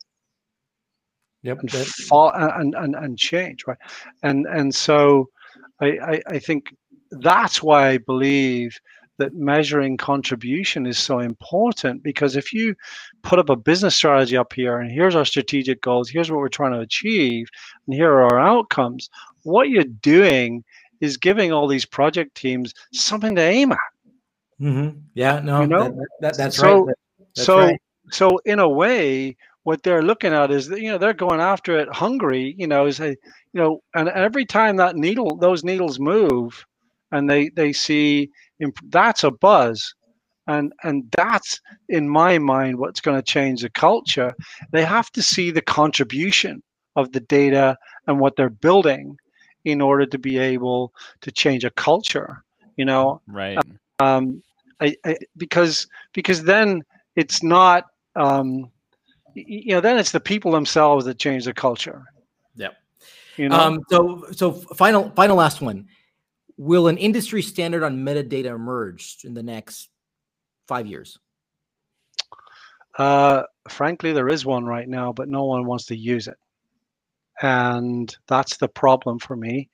[1.43, 1.73] Yep and,
[2.33, 3.77] and, and and change right?
[4.23, 5.29] And and so
[5.79, 6.75] I, I i think
[7.11, 8.77] that's why i believe
[9.21, 12.75] that measuring contribution is so important because if you
[13.21, 16.49] put up a business strategy up here and here's our strategic goals, here's what we're
[16.49, 17.47] trying to achieve,
[17.85, 19.09] and here are our outcomes,
[19.43, 20.63] what you're doing
[20.99, 23.79] is giving all these project teams something to aim at.
[24.59, 24.99] Mm-hmm.
[25.13, 25.83] Yeah, no, you know?
[25.83, 26.95] that, that, that's so, right.
[27.35, 27.81] That's so, right.
[28.11, 31.77] so in a way, what they're looking at is that you know they're going after
[31.77, 32.55] it hungry.
[32.57, 33.17] You know, is a, you
[33.53, 36.65] know, and every time that needle, those needles move,
[37.11, 38.29] and they they see
[38.89, 39.93] that's a buzz.
[40.47, 44.33] And and that's in my mind what's going to change the culture.
[44.71, 46.63] They have to see the contribution
[46.95, 49.17] of the data and what they're building
[49.63, 52.43] in order to be able to change a culture
[52.81, 53.21] you know?
[53.27, 53.57] Right.
[53.99, 54.41] Um
[54.79, 56.81] I, I because because then
[57.15, 57.85] it's not
[58.15, 58.71] um
[59.35, 62.03] you know then it's the people themselves that change the culture.
[62.55, 62.73] Yep.
[63.37, 63.59] You know?
[63.59, 65.87] Um so so final final last one
[66.61, 69.89] Will an industry standard on metadata emerge in the next
[70.67, 71.17] five years?
[72.99, 76.37] Uh, frankly, there is one right now, but no one wants to use it,
[77.41, 79.69] and that's the problem for me.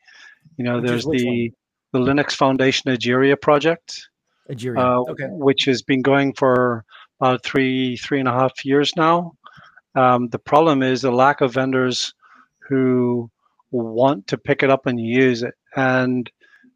[0.56, 1.52] You know, which there's the
[1.92, 2.06] one?
[2.06, 4.08] the Linux Foundation Egeria project,
[4.50, 5.28] Egeria, uh, okay.
[5.28, 6.86] which has been going for
[7.20, 9.34] about three three and a half years now.
[9.96, 12.14] Um, the problem is the lack of vendors
[12.60, 13.30] who
[13.72, 15.56] want to pick it up and use it.
[15.76, 16.32] And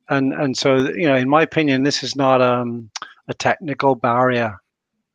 [0.10, 2.90] and and so you know, in my opinion, this is not um,
[3.28, 4.58] a technical barrier.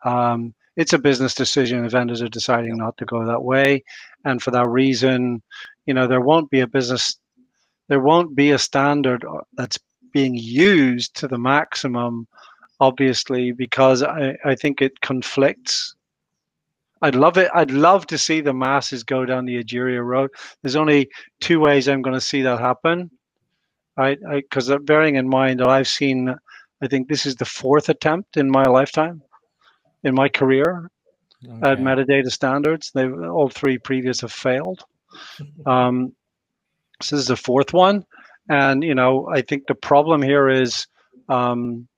[0.05, 1.83] Um, it's a business decision.
[1.83, 3.85] The vendors are deciding not to go that way,
[4.25, 5.43] and for that reason,
[5.87, 7.17] you know, there won't be a business,
[7.89, 9.79] there won't be a standard uh, that's
[10.13, 12.27] being used to the maximum,
[12.81, 15.95] obviously, because I, I think it conflicts.
[17.03, 17.51] I'd love it.
[17.55, 20.31] I'd love to see the masses go down the Egeria road.
[20.63, 21.11] There's only
[21.41, 23.11] two ways I'm going to see that happen,
[23.97, 24.19] right?
[24.31, 26.35] Because bearing in mind that I've seen,
[26.83, 29.23] I think this is the fourth attempt in my lifetime,
[30.05, 30.91] in my career,
[31.45, 31.71] okay.
[31.71, 32.91] at metadata standards.
[32.95, 34.85] They all three previous have failed.
[35.65, 36.13] Um,
[37.01, 38.05] so this is the fourth one,
[38.49, 40.87] and you know I think the problem here is,
[41.29, 41.89] um,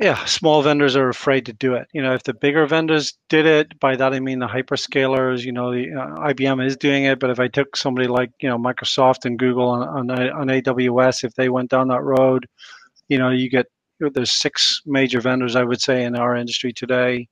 [0.00, 1.88] yeah, small vendors are afraid to do it.
[1.92, 5.44] You know, if the bigger vendors did it, by that I mean the hyperscalers.
[5.44, 8.48] You know, the uh, IBM is doing it, but if I took somebody like you
[8.48, 12.46] know Microsoft and Google on on, on AWS, if they went down that road,
[13.08, 13.66] you know, you get
[14.00, 17.28] there's six major vendors I would say in our industry today.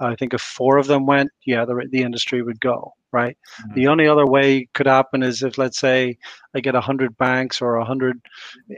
[0.00, 3.36] I think if four of them went, yeah, the, the industry would go, right?
[3.62, 3.74] Mm-hmm.
[3.74, 6.16] The only other way could happen is if, let's say,
[6.54, 8.20] I get 100 banks or 100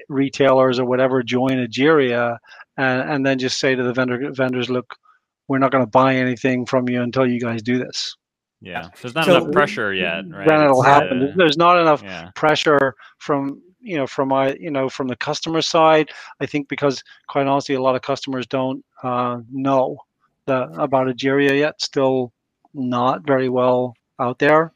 [0.09, 2.39] retailers or whatever join Egeria
[2.81, 4.97] and, and then just say to the vendor vendors, look,
[5.49, 8.17] we're not going to buy anything from you until you guys do this.
[8.63, 10.47] Yeah, there's not so, enough pressure yet, right?
[10.47, 11.23] Then it'll it's, happen.
[11.23, 12.31] Uh, there's not enough yeah.
[12.35, 16.11] pressure from you know from my you know from the customer side.
[16.41, 19.97] I think because quite honestly, a lot of customers don't uh, know
[20.47, 21.81] the about Egeria yet.
[21.81, 22.33] Still
[22.75, 24.73] not very well out there.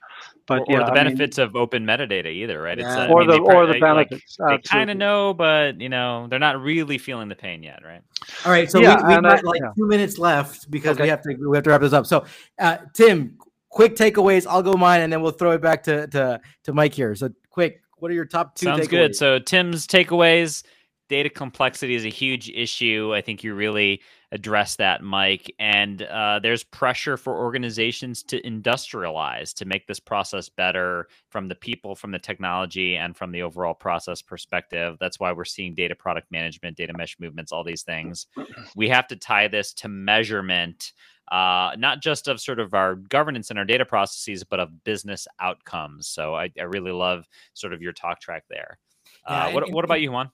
[0.46, 2.78] But or, yeah, or the benefits I mean, of open metadata either, right?
[2.78, 2.86] Yeah.
[2.86, 4.36] It's, uh, or I mean, the or the benefits.
[4.38, 7.80] Like, they kind of know, but you know they're not really feeling the pain yet,
[7.82, 8.02] right?
[8.44, 9.70] All right, so yeah, we, have got like yeah.
[9.76, 11.04] two minutes left because okay.
[11.04, 12.04] we have to we have to wrap this up.
[12.04, 12.26] So,
[12.58, 13.38] uh, Tim,
[13.70, 14.46] quick takeaways.
[14.46, 17.14] I'll go mine, and then we'll throw it back to to to Mike here.
[17.14, 18.66] So, quick, what are your top two?
[18.66, 18.90] Sounds takeaways?
[18.90, 19.16] good.
[19.16, 20.62] So, Tim's takeaways:
[21.08, 23.12] data complexity is a huge issue.
[23.14, 24.02] I think you really
[24.34, 25.54] address that, Mike.
[25.60, 31.54] And uh, there's pressure for organizations to industrialize to make this process better from the
[31.54, 34.96] people, from the technology, and from the overall process perspective.
[34.98, 38.26] That's why we're seeing data product management, data mesh movements, all these things.
[38.74, 40.92] We have to tie this to measurement.
[41.32, 45.26] Uh, not just of sort of our governance and our data processes, but of business
[45.40, 46.06] outcomes.
[46.06, 47.24] So I, I really love
[47.54, 48.78] sort of your talk track there.
[49.26, 50.30] Uh, yeah, what, and, what about you, Juan?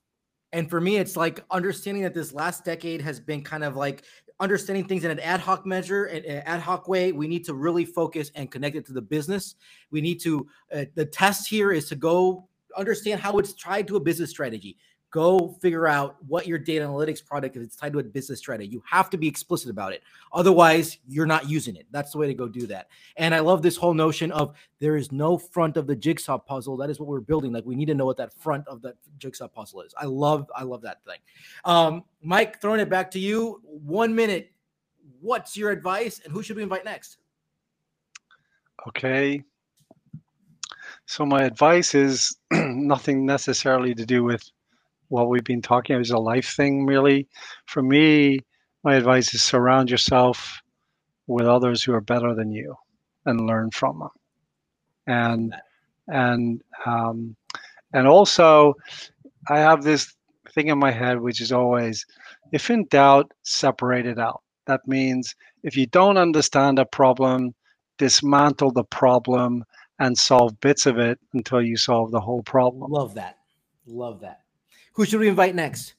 [0.52, 4.02] And for me, it's like understanding that this last decade has been kind of like
[4.40, 7.12] understanding things in an ad hoc measure, an ad hoc way.
[7.12, 9.54] We need to really focus and connect it to the business.
[9.90, 13.96] We need to, uh, the test here is to go understand how it's tied to
[13.96, 14.76] a business strategy
[15.10, 17.64] go figure out what your data analytics product is.
[17.64, 18.70] It's tied to a business strategy.
[18.70, 20.02] You have to be explicit about it.
[20.32, 21.86] Otherwise, you're not using it.
[21.90, 22.88] That's the way to go do that.
[23.16, 26.76] And I love this whole notion of there is no front of the jigsaw puzzle.
[26.76, 27.52] That is what we're building.
[27.52, 29.94] Like we need to know what that front of that jigsaw puzzle is.
[29.98, 31.18] I love, I love that thing.
[31.64, 33.60] Um, Mike, throwing it back to you.
[33.64, 34.52] One minute.
[35.20, 37.18] What's your advice, and who should we invite next?
[38.88, 39.44] Okay.
[41.04, 44.50] So my advice is nothing necessarily to do with
[45.10, 47.28] what we've been talking about is a life thing, really.
[47.66, 48.38] For me,
[48.84, 50.62] my advice is surround yourself
[51.26, 52.74] with others who are better than you
[53.26, 54.08] and learn from them.
[55.06, 55.54] And
[56.08, 57.36] and um,
[57.92, 58.74] and also,
[59.48, 60.14] I have this
[60.54, 62.06] thing in my head, which is always,
[62.52, 64.42] if in doubt, separate it out.
[64.66, 65.34] That means
[65.64, 67.54] if you don't understand a problem,
[67.98, 69.64] dismantle the problem
[69.98, 72.90] and solve bits of it until you solve the whole problem.
[72.90, 73.38] Love that.
[73.86, 74.39] Love that.
[74.92, 75.94] Who should we invite next?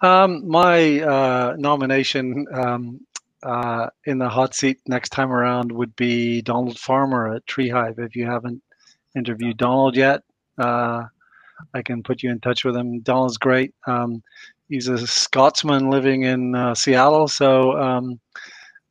[0.00, 3.00] Um, my uh, nomination um,
[3.42, 7.98] uh, in the hot seat next time around would be Donald Farmer at Treehive.
[7.98, 8.62] If you haven't
[9.16, 10.22] interviewed Donald yet,
[10.58, 11.04] uh,
[11.72, 13.00] I can put you in touch with him.
[13.00, 13.74] Donald's great.
[13.86, 14.22] Um,
[14.68, 18.20] he's a Scotsman living in uh, Seattle, so um,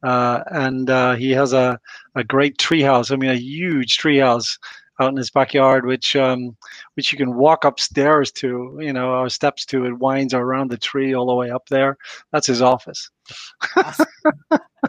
[0.03, 1.79] uh, and uh, he has a,
[2.15, 3.11] a great treehouse.
[3.11, 4.57] I mean, a huge treehouse
[4.99, 6.55] out in his backyard, which um,
[6.95, 9.85] which you can walk upstairs to, you know, or steps to.
[9.85, 11.97] It winds around the tree all the way up there.
[12.31, 13.09] That's his office.
[13.75, 14.07] that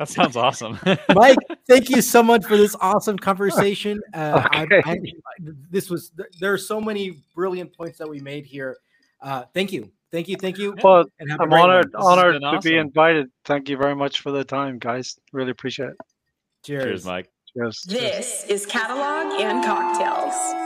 [0.07, 0.79] sounds awesome,
[1.15, 1.39] Mike.
[1.67, 4.01] Thank you so much for this awesome conversation.
[4.13, 4.83] Uh, okay.
[4.85, 4.99] I, I,
[5.71, 8.77] this was there are so many brilliant points that we made here.
[9.21, 10.77] Uh, thank you, thank you, thank you.
[10.83, 11.05] Well,
[11.41, 12.71] I'm honored honored to awesome.
[12.71, 13.31] be invited.
[13.45, 15.19] Thank you very much for the time, guys.
[15.33, 15.97] Really appreciate it.
[16.65, 17.34] Cheers, Cheers Mike.
[17.57, 17.83] Yes.
[17.83, 20.64] This is Catalog and Cocktails.